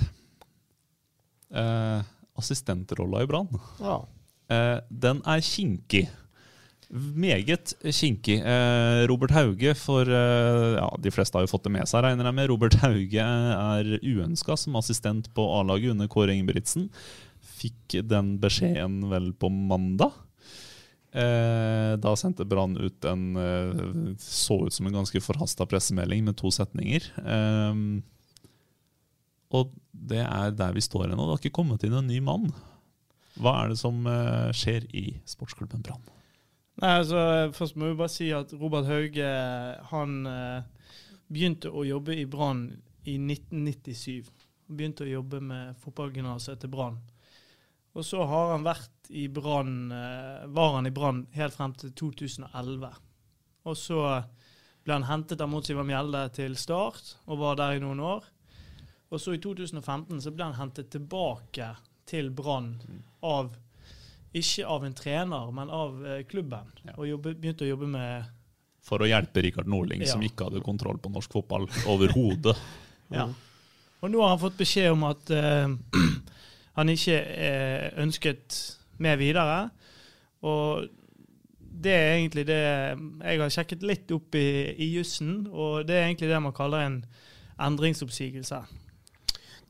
[1.51, 2.01] Uh,
[2.39, 3.49] assistentrolla i Brann.
[3.81, 4.01] Ja.
[4.51, 6.07] Eh, den er kinkig.
[6.91, 8.41] Meget kinkig.
[8.43, 12.27] Eh, Robert Hauge, for eh, ja, de fleste har jo fått det med seg, regner
[12.27, 12.49] jeg med.
[12.51, 16.89] Robert Hauge er uønska som assistent på A-laget under Kåre Ingebrigtsen.
[17.61, 20.11] Fikk den beskjeden vel på mandag.
[21.11, 26.37] Eh, da sendte Brann ut en eh, så ut som en ganske forhasta pressemelding med
[26.39, 27.07] to setninger.
[27.19, 27.75] Eh,
[29.57, 31.25] Og det er der vi står ennå.
[31.25, 32.49] Det har ikke kommet inn en ny mann.
[33.39, 36.03] Hva er det som eh, skjer i sportsklubben Brann?
[36.81, 39.31] Nei, altså, Først må vi bare si at Robert Hauge
[39.91, 40.89] han eh,
[41.31, 42.65] begynte å jobbe i Brann
[43.07, 44.27] i 1997.
[44.67, 46.99] Han begynte å jobbe med fotballgymnaset til Brann.
[47.91, 51.93] Og så har han vært i Brann eh, var han i Brann helt frem til
[51.99, 52.91] 2011.
[53.67, 54.03] Og så
[54.81, 58.25] ble han hentet av Motsiva Mjelde til Start og var der i noen år.
[59.11, 61.73] Og så i 2015 så ble han hentet tilbake
[62.07, 62.75] til Brann
[63.27, 63.51] av
[64.35, 66.69] ikke av en trener, men av eh, klubben.
[66.95, 68.29] Og jobbe, begynte å jobbe med
[68.87, 70.13] For å hjelpe Rikard Norling, Ja.
[70.13, 72.55] som ikke hadde kontroll på norsk fotball overhodet.
[73.11, 73.25] Ja.
[73.99, 75.67] Og nå har han fått beskjed om at uh,
[76.77, 78.55] han ikke er ønsket
[79.03, 79.65] med videre.
[80.47, 80.87] Og
[81.59, 84.45] det er egentlig det Jeg har sjekket litt opp i,
[84.79, 86.97] i jussen, og det er egentlig det man kaller en
[87.59, 88.61] endringsoppsigelse.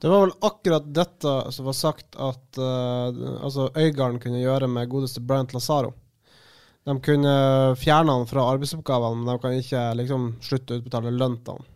[0.02, 3.12] Det var vel akkurat dette som var sagt at uh,
[3.46, 5.92] altså Øygarden kunne gjøre med godeste Bryant Lazaro.
[6.90, 7.34] De kunne
[7.78, 11.70] fjerne han fra arbeidsoppgavene, men de kan ikke liksom slutte å utbetale lønn til han.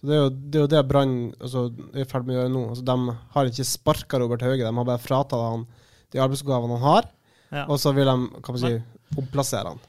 [0.00, 2.54] Det er jo det, er jo det Brann altså, er i ferd med å gjøre
[2.54, 2.64] nå.
[2.72, 5.66] Altså, de har ikke sparka Robert Hauge, de har bare fratatt han
[6.10, 7.10] de arbeidsoppgavene han har,
[7.50, 7.64] Ja.
[7.66, 8.76] og så vil de kan man si,
[9.18, 9.80] omplassere han.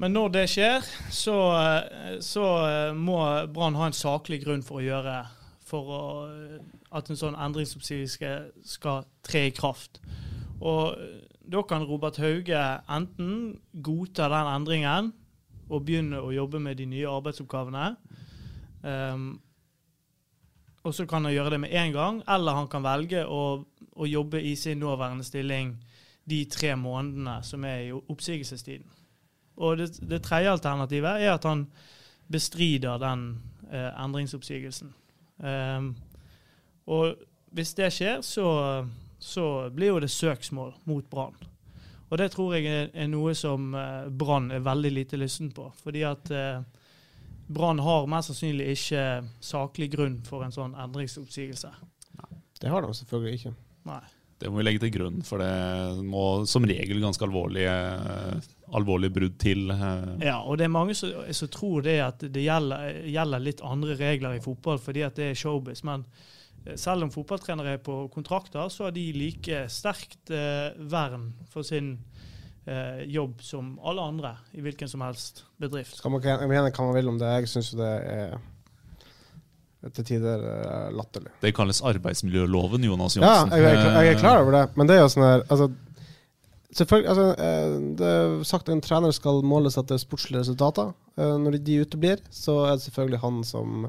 [0.00, 3.20] Men når det skjer, så, eh, så eh, må
[3.52, 5.18] Brann ha en saklig grunn for å gjøre
[5.70, 6.02] for å,
[6.98, 10.00] at en sånn endringsoppsigelse skal, skal tre i kraft.
[10.60, 15.12] Og eh, da kan Robert Hauge enten godta den endringen
[15.70, 17.86] og begynne å jobbe med de nye arbeidsoppgavene.
[18.82, 19.32] Um,
[20.82, 23.42] og så kan han gjøre det med en gang, eller han kan velge å,
[23.92, 25.74] å jobbe i sin nåværende stilling
[26.30, 28.86] de tre månedene som er i oppsigelsestiden.
[29.60, 31.66] Og det, det tredje alternativet er at han
[32.32, 33.26] bestrider den
[33.68, 34.94] eh, endringsoppsigelsen.
[35.44, 35.92] Ehm,
[36.90, 37.22] og
[37.54, 38.48] hvis det skjer, så,
[39.18, 41.36] så blir jo det søksmål mot Brann.
[42.10, 45.68] Og det tror jeg er, noe som eh, Brann er veldig lite lysten på.
[45.82, 46.62] Fordi at eh,
[47.50, 49.04] Brann har mest sannsynlig ikke
[49.42, 51.70] saklig grunn for en sånn endringsoppsigelse.
[52.60, 53.52] Det har de selvfølgelig ikke.
[53.88, 54.02] Nei.
[54.40, 57.72] Det må vi legge til grunn, for det må som regel ganske alvorlige,
[58.76, 59.70] alvorlige brudd til.
[59.70, 63.60] eh, Ja, og det er mange som, som tror det at det gjelder, gjelder litt
[63.66, 65.82] andre regler i fotball fordi at det er showbiz.
[65.84, 66.04] Men
[66.66, 71.62] eh, selv om fotballtrenere er på kontrakter, så har de like sterkt eh, vern for
[71.66, 71.96] sin
[72.66, 75.96] eh, jobb som alle andre i hvilken som helst bedrift.
[75.98, 78.38] Skal man mener hva man vil om det, jeg syns det er
[79.96, 81.30] til tider eh, latterlig.
[81.40, 84.98] Det kalles arbeidsmiljøloven, Jonas Ja, jeg, jeg, klar- jeg er klar over det, men det
[84.98, 85.70] er jo sånn her altså,
[86.76, 90.92] Selvfølgelig, altså, eh, Det er sagt at en trener skal måles etter sportslige resultater.
[91.18, 93.88] Eh, Når de uteblir, så er det selvfølgelig han som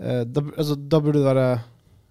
[0.00, 1.60] eh, da, altså, da burde det være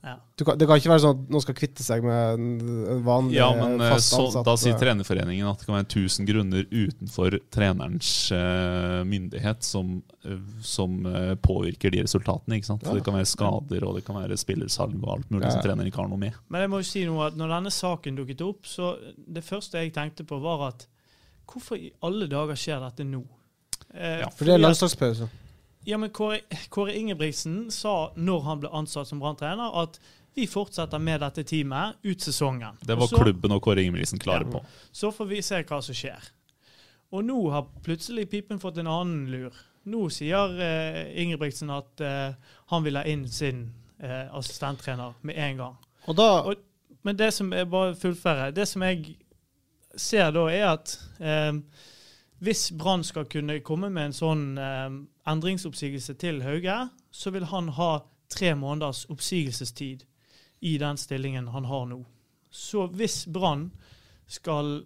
[0.06, 0.16] Ja.
[0.38, 3.40] du kan, Det kan ikke være sånn at noen skal kvitte seg med en vanlig
[3.40, 4.46] Ja, men fast fast så, ansatt.
[4.46, 9.96] da sier Trenerforeningen at det kan være 1000 grunner utenfor trenerens uh, myndighet som,
[10.28, 12.60] uh, som uh, påvirker de resultatene.
[12.60, 12.86] ikke sant?
[12.86, 12.94] Ja.
[12.94, 15.56] Det kan være skader og det kan være spillersalg og alt mulig Ja.
[15.58, 16.38] som treneren ikke har noe med.
[16.54, 19.82] Men jeg må jo si noe at når denne saken dukket opp, så det første
[19.82, 20.86] jeg tenkte på, var at
[21.50, 23.24] hvorfor i alle dager skjer dette nå?
[23.94, 25.30] Eh, Ja, For det er landslagspause.
[25.86, 26.40] Ja, men Kåre,
[26.74, 30.00] Kåre Ingebrigtsen sa når han ble ansatt som Brann-trener, at
[30.36, 32.76] vi fortsetter med dette teamet ut sesongen.
[32.82, 34.52] Det var Og så, klubben og Kåre Ingebrigtsen klare Ja.
[34.58, 34.64] på.
[34.92, 36.26] Så får vi se hva som skjer.
[37.14, 39.54] Og nå har plutselig Pipen fått en annen lur.
[39.86, 42.34] Nå sier eh, Ingebrigtsen at eh,
[42.74, 43.68] han vil ha inn sin
[44.02, 45.76] eh, assistenttrener med en gang.
[46.08, 46.56] Og da Og,
[47.06, 49.16] men det som er bare fullføre, det som jeg
[49.96, 51.54] ser da, er at eh,
[52.42, 54.90] hvis Brann skal kunne komme med en sånn eh,
[55.28, 57.92] endringsoppsigelse til Hauge, så vil han ha
[58.30, 60.06] tre måneders oppsigelsestid
[60.66, 62.04] i den stillingen han har nå.
[62.50, 63.72] Så hvis Brann
[64.28, 64.86] skal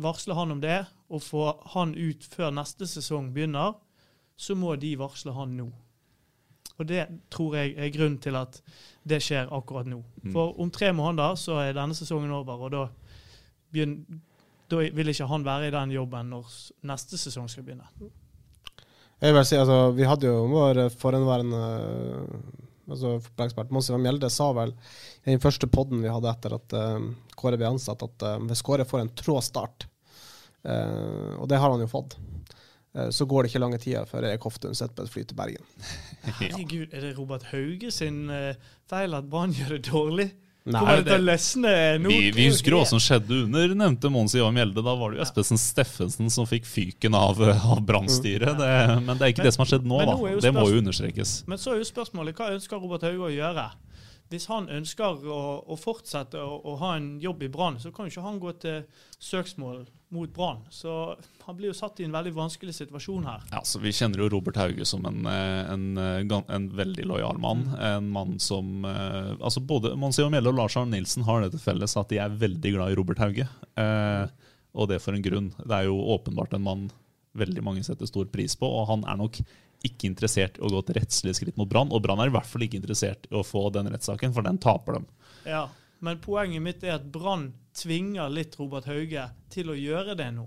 [0.00, 3.74] varsle han om det, og få han ut før neste sesong begynner,
[4.36, 5.68] så må de varsle han nå.
[6.74, 8.58] Og det tror jeg er grunnen til at
[9.06, 10.00] det skjer akkurat nå.
[10.24, 10.32] Mm.
[10.34, 12.82] For om tre måneder så er denne sesongen over, og da,
[13.70, 14.18] begynner,
[14.70, 16.50] da vil ikke han være i den jobben når
[16.90, 17.86] neste sesong skal begynne.
[19.24, 21.62] Jeg vil si, altså, Vi hadde jo vår forhenværende
[22.90, 24.74] altså, fotballekspert Monsi Mjelde sa vel
[25.24, 27.06] i den første podden vi hadde etter at uh,
[27.38, 29.86] Kåre ble ansatt, at uh, hvis Kåre får en trå start,
[30.68, 32.18] uh, og det har han jo fått,
[32.94, 35.38] eh, så går det ikke lange tida før Erik Hoftun sitter på et fly til
[35.38, 35.72] Bergen.
[36.42, 38.60] Herregud, er det Robert Hauge sin eh,
[38.90, 40.28] feil at Brann gjør det dårlig?
[40.64, 41.18] Nei, det?
[42.00, 44.80] Vi, vi husker jo hva som skjedde under nevnte Mons Ivar Mjelde.
[44.80, 47.36] Da var det jo Espesen Steffensen som fikk fyken av,
[47.74, 48.62] av Brann-styret.
[49.04, 50.16] Men det er ikke det som har skjedd nå, da.
[50.16, 51.42] nå Det må jo understrekes.
[51.50, 53.66] Men så er jo spørsmålet hva ønsker Robert Hauge å gjøre?
[54.34, 58.08] Hvis han ønsker å, å fortsette å, å ha en jobb i Brann, så kan
[58.08, 58.80] jo ikke han gå til
[59.22, 60.64] søksmål mot Brann.
[60.74, 60.90] Så
[61.44, 63.44] han blir jo satt i en veldig vanskelig situasjon her.
[63.52, 67.38] Ja, så Vi kjenner jo Robert Hauge som en, en, en, eh, en veldig lojal
[67.42, 67.66] mann.
[67.78, 71.52] En mann som eh, altså Både Mons Ivar Mjelde og Lars Arne Nilsen har det
[71.54, 73.46] til felles at de er veldig glad i Robert Hauge.
[73.78, 75.52] Eh, og det for en grunn.
[75.62, 76.88] Det er jo åpenbart en mann
[77.38, 79.40] veldig mange setter stor pris på, og han er nok
[79.84, 81.92] ikke interessert i å gå til rettslige skritt mot Brann.
[81.94, 84.60] Og Brann er i hvert fall ikke interessert i å få den rettssaken, for den
[84.62, 85.08] taper dem.
[85.48, 85.68] Ja,
[86.04, 90.44] Men poenget mitt er at Brann tvinger litt Robert Hauge til å gjøre det nå.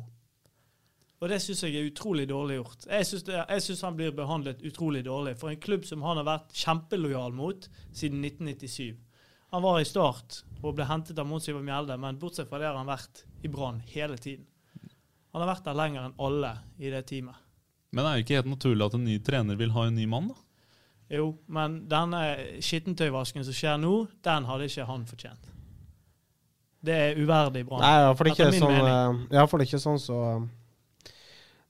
[1.17, 2.85] Og det syns jeg er utrolig dårlig gjort.
[2.91, 5.33] Jeg syns han blir behandlet utrolig dårlig.
[5.39, 8.93] For en klubb som han har vært kjempelojal mot siden 1997.
[9.55, 12.77] Han var i Start og ble hentet av Mons Mjelde, men bortsett fra det har
[12.77, 14.45] han vært i Brann hele tiden.
[15.33, 17.46] Han har vært der lenger enn alle i det teamet.
[17.91, 20.05] Men det er jo ikke helt naturlig at en ny trener vil ha en ny
[20.11, 20.35] mann, da?
[21.17, 22.19] Jo, men denne
[22.59, 23.93] skittentøyvasken som skjer nå,
[24.27, 25.45] den hadde ikke han fortjent.
[26.83, 27.79] Det er uverdig bra.
[27.81, 30.19] Nei, iallfall ikke er sånn eh, ikke sånn så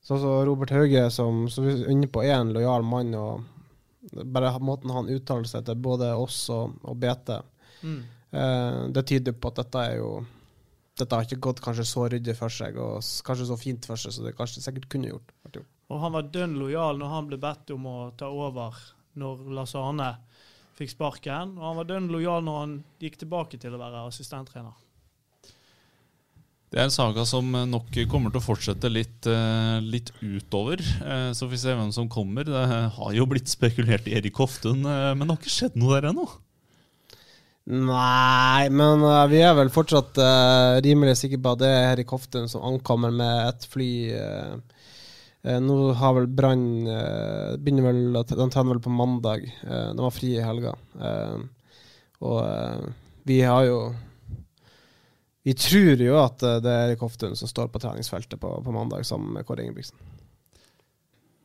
[0.07, 3.09] Sånn som Robert Hauge, som, som er inne på, er en lojal mann.
[3.17, 7.37] og Bare måten han uttaler seg til både oss og, og BT,
[7.77, 7.97] Mm.
[8.33, 10.07] eh, det tyder på at dette er jo
[10.97, 14.15] Dette har ikke gått kanskje så ryddig for seg, og kanskje så fint for seg,
[14.15, 15.29] så det kanskje sikkert kunne gjort.
[15.87, 18.75] Og han var dønn lojal når han ble bedt om å ta over
[19.17, 20.09] når Lars Arne
[20.77, 21.55] fikk sparken.
[21.57, 24.75] Og han var dønn lojal når han gikk tilbake til å være assistenttrener.
[26.67, 30.81] Det er en saga som nok kommer til å fortsette litt, eh, litt utover.
[30.83, 32.43] Eh, Så får vi se hvem som kommer.
[32.43, 35.95] Det har jo blitt spekulert i Erik Hoftun, eh, men det har ikke skjedd noe
[35.95, 36.27] der ennå.
[37.67, 42.13] Nei, men uh, vi er vel fortsatt uh, rimelig sikre på at det er Erik
[42.15, 43.89] Hoftun som ankommer med et fly.
[44.15, 44.76] eh,
[45.63, 49.45] nå har vel Brann uh, begynner vel De trener vel på mandag.
[49.63, 50.73] eh, de har fri i helga.
[50.99, 51.37] Eh,
[52.25, 52.87] og eh,
[53.29, 53.77] vi har jo
[55.45, 58.73] Vi tror jo at eh, det er Erik Hoftun som står på treningsfeltet på, på
[58.75, 59.97] mandag sammen med Kåre Ingebrigtsen.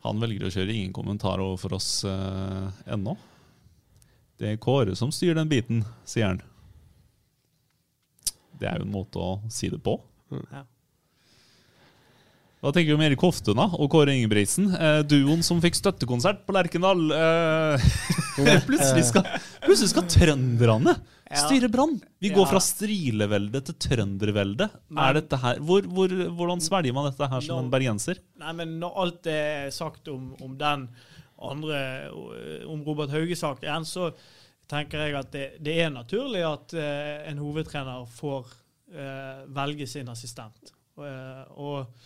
[0.03, 3.15] Han velger å kjøre ingen kommentar overfor oss eh, ennå.
[4.41, 6.43] Det er Kåre som styrer den biten, sier han.
[8.59, 10.01] Det er jo en måte å si det på.
[10.51, 10.65] Ja.
[12.63, 14.69] Hva tenker du om Erik Hoftun og Kåre Ingebrigtsen?
[14.71, 17.01] Eh, duoen som fikk støttekonsert på Lerkendal.
[17.11, 17.87] Eh,
[18.69, 19.27] plutselig, skal,
[19.65, 20.95] plutselig skal trønderne
[21.43, 21.97] styre Brann!
[22.23, 24.69] Vi går fra strilevelde til trøndervelde.
[24.95, 28.23] Er dette her, hvor, hvor, hvordan svelger man dette her som en bergenser?
[28.39, 30.87] Nei, men når alt er sagt om, om den
[31.43, 31.83] andre,
[32.71, 34.13] om Robert Hauge-saken, så
[34.71, 38.53] tenker jeg at det, det er naturlig at uh, en hovedtrener får
[38.95, 40.77] uh, velge sin assistent.
[40.95, 42.05] Uh, og,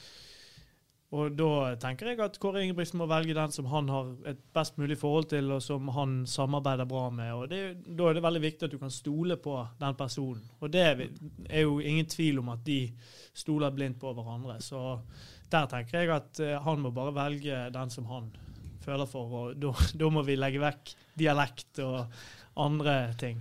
[1.15, 4.75] og da tenker jeg at Kåre Ingebrigtsen må velge den som han har et best
[4.81, 7.33] mulig forhold til, og som han samarbeider bra med.
[7.33, 10.43] og det, Da er det veldig viktig at du kan stole på den personen.
[10.61, 12.81] Og det er jo ingen tvil om at de
[13.35, 14.59] stoler blindt på hverandre.
[14.61, 14.99] Så
[15.51, 18.33] der tenker jeg at eh, han må bare velge den som han
[18.83, 22.03] føler for, og da, da må vi legge vekk dialekt og
[22.67, 23.39] andre ting.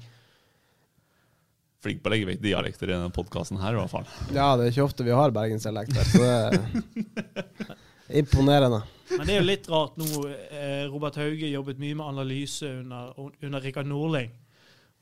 [1.85, 4.07] Flink på å legge vekk dialekter i denne podkasten her, i hvert fall.
[4.33, 6.31] Ja, det er ikke ofte vi har bergensdialekter, så det
[8.09, 8.81] er imponerende.
[9.15, 10.07] Men det er jo litt rart nå.
[10.49, 13.13] Eh, Robert Hauge jobbet mye med analyse under,
[13.45, 14.31] under Rikard Norling.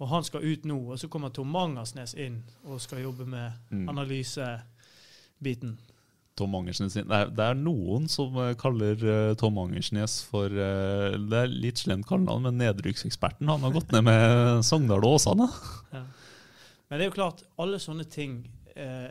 [0.02, 3.52] Og han skal ut nå, og så kommer Tom Mangersnes inn og skal jobbe med
[3.72, 3.88] Mm.
[3.94, 5.78] analysebiten.
[6.36, 6.96] Tom Angersnes.
[6.98, 11.78] Det er, det er noen som eh, kaller eh, Tom Angersnes for Det er litt
[11.84, 13.48] slemt kallenavn, men nedrykkseksperten.
[13.54, 15.48] Han har gått ned med Sogndal og Åsane.
[15.94, 16.02] Ja.
[16.88, 18.42] Men det er jo klart, alle sånne ting
[18.76, 19.10] eh,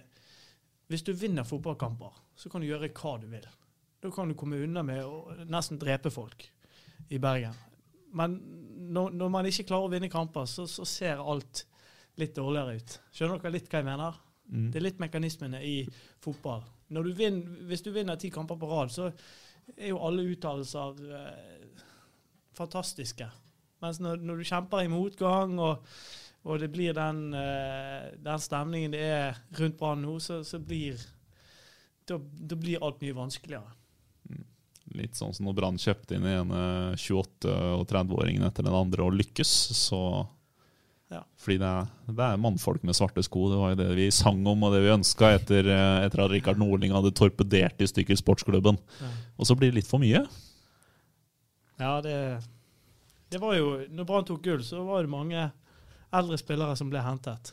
[0.93, 3.47] Hvis du vinner fotballkamper, så kan du gjøre hva du vil.
[4.03, 6.45] Da kan du komme unna med å nesten drepe folk
[7.09, 7.55] i Bergen.
[8.13, 8.37] Men
[8.93, 11.65] når, når man ikke klarer å vinne kamper, så, så ser alt
[12.21, 12.97] litt dårligere ut.
[13.15, 14.19] Skjønner dere litt hva jeg mener?
[14.53, 14.67] Mm.
[14.73, 15.77] Det er litt mekanismene i
[16.21, 16.65] fotball.
[16.93, 19.09] Du vinner, hvis du vinner ti kamper på rad, så
[19.77, 21.87] er jo alle uttalelser eh,
[22.59, 23.29] fantastiske.
[23.83, 25.87] Mens når, når du kjemper i motgang, og,
[26.43, 30.99] og det blir den, eh, den stemningen det er rundt Brann nå, så, så blir
[32.09, 33.71] da, da blir alt mye vanskeligere.
[34.99, 36.63] Litt sånn som når Brann kjøpte inn den ene
[36.99, 40.03] 28- og 30-åringen etter den andre og lykkes, så
[41.13, 41.21] Ja.
[41.37, 43.51] Fordi det er, det er mannfolk med svarte sko.
[43.53, 46.33] Det var jo det vi sang om og det vi ønska etter, eh, etter at
[46.33, 48.79] Rikard Nordling hadde torpedert i stykker sportsklubben.
[48.97, 49.11] Ja.
[49.37, 50.25] Og så blir det litt for mye.
[51.77, 52.17] Ja, det,
[53.29, 55.51] det var jo Når Brann tok gull, så var det mange
[56.13, 57.53] eldre spillere som ble hentet.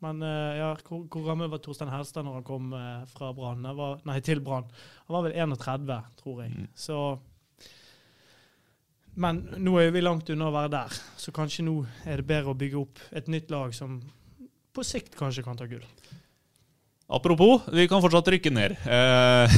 [0.00, 3.66] Men eh, ja, hvor, hvor gammel var Torstein Helstad når han kom eh, fra Brann?
[4.08, 4.70] Nei, til Brann.
[5.06, 6.68] Han var vel 31, tror jeg.
[6.78, 7.00] Så
[9.20, 11.76] Men nå er vi langt unna å være der, så kanskje nå
[12.08, 13.98] er det bedre å bygge opp et nytt lag som
[14.70, 15.84] på sikt kanskje kan ta gull.
[17.10, 18.76] Apropos, vi kan fortsatt rykke ned.
[18.86, 19.56] Eh,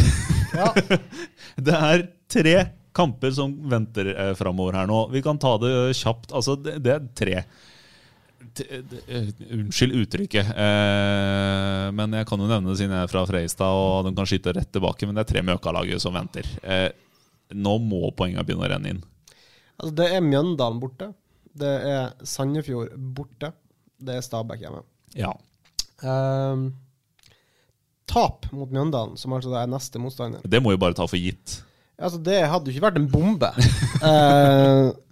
[1.68, 2.56] det er tre
[2.96, 5.04] kamper som venter eh, framover her nå.
[5.12, 6.32] Vi kan ta det kjapt.
[6.32, 7.42] Altså, det, det er tre.
[8.42, 13.78] Eh, Unnskyld uttrykket, eh, men jeg kan jo nevne det siden jeg er fra Freistad,
[13.78, 15.06] og de kan skyte rett tilbake.
[15.06, 16.48] Men det er tre Mjøkalaget som venter.
[16.62, 16.90] Eh,
[17.52, 19.02] nå må poengene begynne å renne inn.
[19.78, 21.12] Altså, det er Mjøndalen borte.
[21.52, 23.52] Det er Sandefjord borte.
[24.02, 24.82] Det er Stabæk hjemme.
[25.18, 25.32] Ja.
[26.02, 26.64] Eh,
[28.12, 30.42] tap mot Mjøndalen, som altså er neste motstander.
[30.44, 31.60] Det må vi bare ta for gitt.
[32.02, 33.52] Altså, det hadde jo ikke vært en bombe.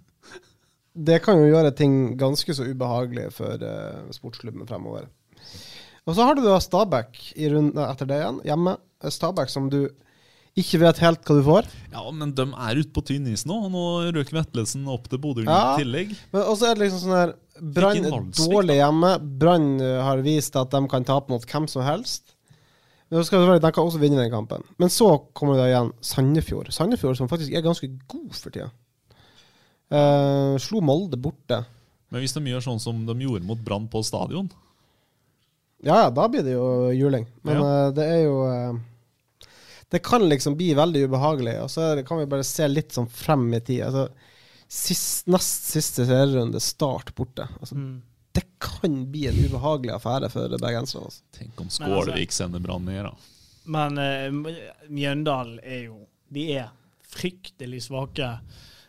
[1.07, 5.07] Det kan jo gjøre ting ganske så ubehagelig for uh, sportsklubben fremover.
[6.05, 8.77] Og så har du da Stabæk i runden etter det igjen, hjemme.
[9.11, 9.83] Stabæk som du
[10.59, 11.67] ikke vet helt hva du får.
[11.93, 13.55] Ja, men de er ute på tynn is nå.
[13.71, 15.75] Nå røk Vetlesen opp til Bodø Ja.
[15.77, 16.11] i tillegg.
[16.33, 19.11] Men også er det liksom sånn her Brann er dårlig hjemme.
[19.39, 22.35] Brann eh, har vist at de kan tape mot hvem som helst.
[23.11, 24.63] Men skal være, De kan også vinne den kampen.
[24.79, 26.71] Men så kommer det igjen Sandefjord.
[26.71, 28.71] Sandefjord som faktisk er ganske god for tida.
[29.91, 31.65] Eh, slo Molde borte.
[32.11, 34.49] Men hvis de gjør sånn som de gjorde mot Brann på stadion
[35.83, 37.25] Ja, ja, da blir det jo juling.
[37.43, 37.87] Men Ja.
[37.87, 38.79] uh, det er jo uh,
[39.89, 41.55] Det kan liksom bli veldig ubehagelig.
[41.63, 43.81] Og så kan vi bare se litt sånn frem i tid.
[43.87, 44.05] Altså,
[44.67, 47.47] sist, nest siste serierunde, Start borte.
[47.59, 47.75] Altså,
[48.31, 51.09] Det kan bli en ubehagelig affære for bergenserne.
[51.09, 51.21] Altså.
[51.35, 53.15] Tenk om Skålevik altså- sender Brann ned, da.
[53.65, 54.53] Men uh,
[54.89, 55.97] Mjøndalen er jo
[56.31, 56.69] De er
[57.11, 58.39] fryktelig svake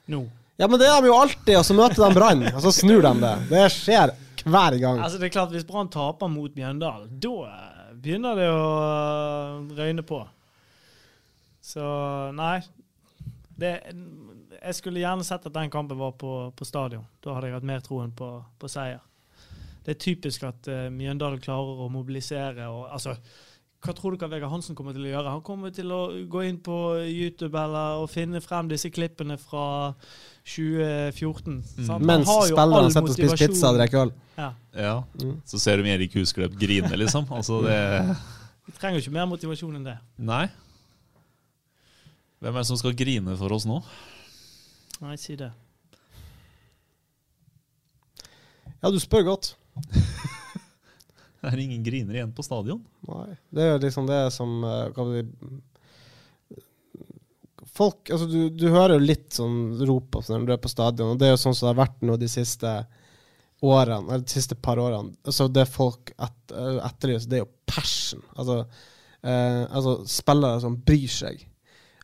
[0.09, 0.27] nå.
[0.61, 3.03] Ja, men det er de jo alltid, og så møter de Brann, og så snur
[3.05, 3.33] de det.
[3.51, 4.13] Det skjer
[4.45, 5.01] hver gang.
[5.01, 9.73] Altså det er klart Hvis Brann taper mot Mjøndalen, da eh, begynner det å eh,
[9.79, 10.21] røyne på.
[11.63, 11.83] Så
[12.35, 12.57] nei
[13.63, 13.71] det,
[14.59, 17.07] Jeg skulle gjerne sett at den kampen var på, på stadion.
[17.23, 19.01] Da hadde jeg hatt mer troen på, på seier.
[19.83, 22.69] Det er typisk at uh, Mjøndalen klarer å mobilisere.
[22.71, 23.17] Og, altså,
[23.83, 25.31] hva tror dere Vegard Hansen kommer til å gjøre?
[25.35, 29.65] Han kommer til å gå inn på YouTube eller og finne frem disse klippene fra
[30.47, 31.57] 2014.
[31.59, 31.89] Mm.
[31.91, 34.13] Han Mens spillerne sitter og spiser pizza og drikker øl.
[34.39, 34.51] Ja.
[34.79, 34.95] Ja.
[35.51, 37.27] Så ser du Erik Husklepp grine, liksom.
[37.35, 37.79] Altså, det
[38.69, 39.97] Vi trenger jo ikke mer motivasjon enn det.
[40.23, 40.45] Nei.
[42.39, 43.81] Hvem er det som skal grine for oss nå?
[45.03, 45.51] Nei, si det.
[48.79, 49.57] Ja, du spør godt.
[51.51, 52.83] Det er ingen griner igjen på stadion.
[53.09, 53.35] Nei.
[53.51, 55.23] Det er liksom det som eh, vi,
[57.73, 61.21] Folk Altså, du, du hører jo litt sånn rop når du er på stadion, og
[61.21, 62.73] det er jo sånn som det har vært nå de siste
[63.63, 65.15] årene, eller de siste par årene.
[65.27, 68.23] Altså, det folk et, eh, etterlyser, det er jo passion.
[68.37, 68.59] Altså,
[69.23, 71.47] eh, altså spillere som bryr seg.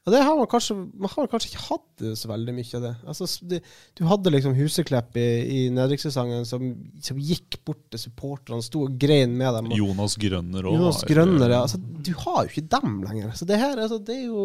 [0.08, 2.92] Og det har man kanskje Man har kanskje ikke hatt så veldig mye av det.
[3.12, 3.60] Altså, det
[3.98, 6.68] du hadde liksom Huseklepp i, i nedrykkssesongen som,
[7.04, 9.72] som gikk bort til supporterne, sto og grein med dem.
[9.72, 10.78] Og, Jonas Grønner òg.
[10.78, 11.64] Jonas Grønner, ja.
[11.66, 13.34] Altså, du har jo ikke dem lenger.
[13.36, 14.44] Så det her, altså, det er jo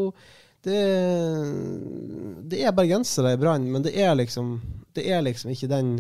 [0.63, 0.81] Det,
[2.51, 4.55] det er bergensere i Brann, men det er liksom
[4.95, 5.97] Det er liksom ikke den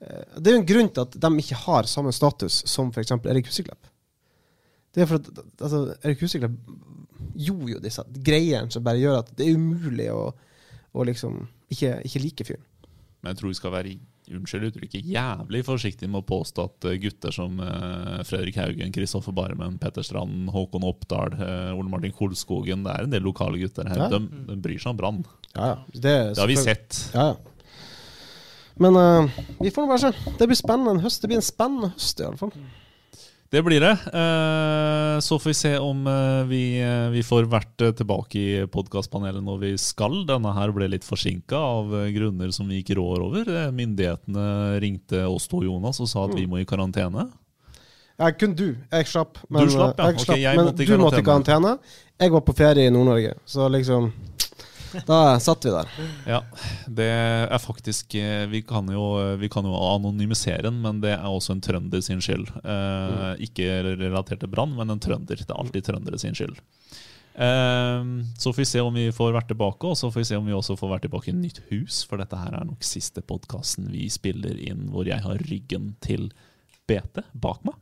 [0.00, 3.12] eh, Det er jo en grunn til at de ikke har samme status som f.eks.
[3.20, 3.91] Erik Huseklepp.
[4.92, 6.22] Det er for at altså, Erik
[7.32, 10.26] gjorde jo disse greiene som bare gjør at det er umulig å,
[10.92, 12.66] å liksom ikke, ikke like fyren.
[13.22, 13.94] Men jeg tror vi skal være
[14.32, 19.34] unnskyld uttrykket, jævlig forsiktige med å påstå at eh, gutter som uh, Fredrik Haugen, Kristoffer
[19.36, 23.88] Barmen, Petter Strand, Håkon Oppdal, uh, Ole Martin Kolskogen Det er en del lokale gutter
[23.90, 24.04] her.
[24.04, 24.10] Ja.
[24.12, 25.24] De, de bryr seg om Brann.
[25.52, 25.80] Ja, ja.
[25.92, 27.00] Det, Det har vi sett.
[27.16, 27.40] Ja, ja.
[28.80, 30.36] Men uh, vi får nå bare se.
[30.38, 31.20] Det blir spennende en høst.
[31.22, 32.54] Det blir en spennende høst, i alle fall.
[33.52, 33.90] Det blir det.
[33.92, 39.44] Eh, Så får vi se om eh, vi, eh, vi får vært tilbake i podkastpanelet
[39.44, 40.22] når vi skal.
[40.28, 43.50] Denne her ble litt forsinka av grunner som vi ikke rår over.
[43.76, 47.28] Myndighetene ringte oss to, Jonas, og sa at vi må i karantene.
[48.16, 48.70] Ja, kun du.
[48.92, 49.36] Jeg slapp.
[49.50, 50.08] Men, Du slapp, ja.
[50.08, 51.76] jeg slapp, okay, jeg men måtte i du måtte i karantene.
[52.22, 54.12] Jeg var på ferie i Nord-Norge, så liksom
[55.08, 55.88] Da satt vi der.
[56.28, 56.40] Ja,
[56.86, 59.04] det er faktisk eh, Vi kan jo,
[59.40, 62.50] vi kan jo anonymisere den, men det er også en trønder sin skyld.
[62.62, 65.40] Eh, ikke relatert til Brann, men en trønder.
[65.40, 66.58] Det er alltid trøndere sin skyld.
[67.34, 68.04] Eh,
[68.38, 70.48] så får vi se om vi får vært tilbake, og så får vi se om
[70.48, 72.02] vi også får vært tilbake i nytt hus.
[72.08, 76.30] For dette her er nok siste podkasten vi spiller inn hvor jeg har ryggen til
[76.90, 77.78] BT bak meg.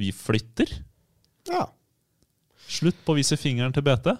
[0.00, 0.70] Vi flytter.
[1.50, 1.68] Ja.
[2.66, 4.16] Slutt på å vise fingeren til BT.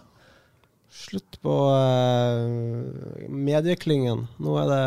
[0.94, 4.26] Slutt på uh, medieklyngen.
[4.38, 4.82] Nå er det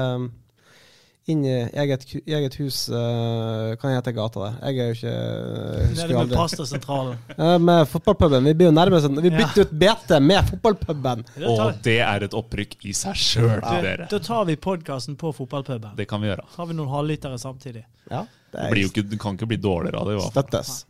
[1.28, 4.53] inn i eget, eget hus uh, Hva hete gata der?
[4.70, 6.38] Jeg er jo ikke uh, Nede husker jo med aldri.
[6.39, 7.18] pastasentralen.
[7.36, 8.47] Uh, med fotballpuben.
[8.47, 11.26] Vi blir jo nærmere sånn Vi bytter ut BT med fotballpuben.
[11.51, 14.08] Og det er et opprykk i seg sjøl, dere.
[14.08, 15.97] da tar vi podkasten på fotballpuben.
[15.99, 16.47] Det kan vi gjøre.
[16.55, 17.84] Så har vi noen halvlitere samtidig.
[18.08, 18.24] Ja,
[18.55, 20.20] det Det, blir jo ikke, det kan ikke bli dårligere av det.
[20.24, 20.32] fall.
[20.32, 20.86] støttes.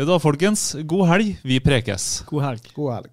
[0.00, 0.70] Hva, folkens?
[0.88, 1.34] God helg.
[1.44, 2.22] Vi prekes.
[2.32, 2.72] God helg.
[2.72, 3.12] God helg.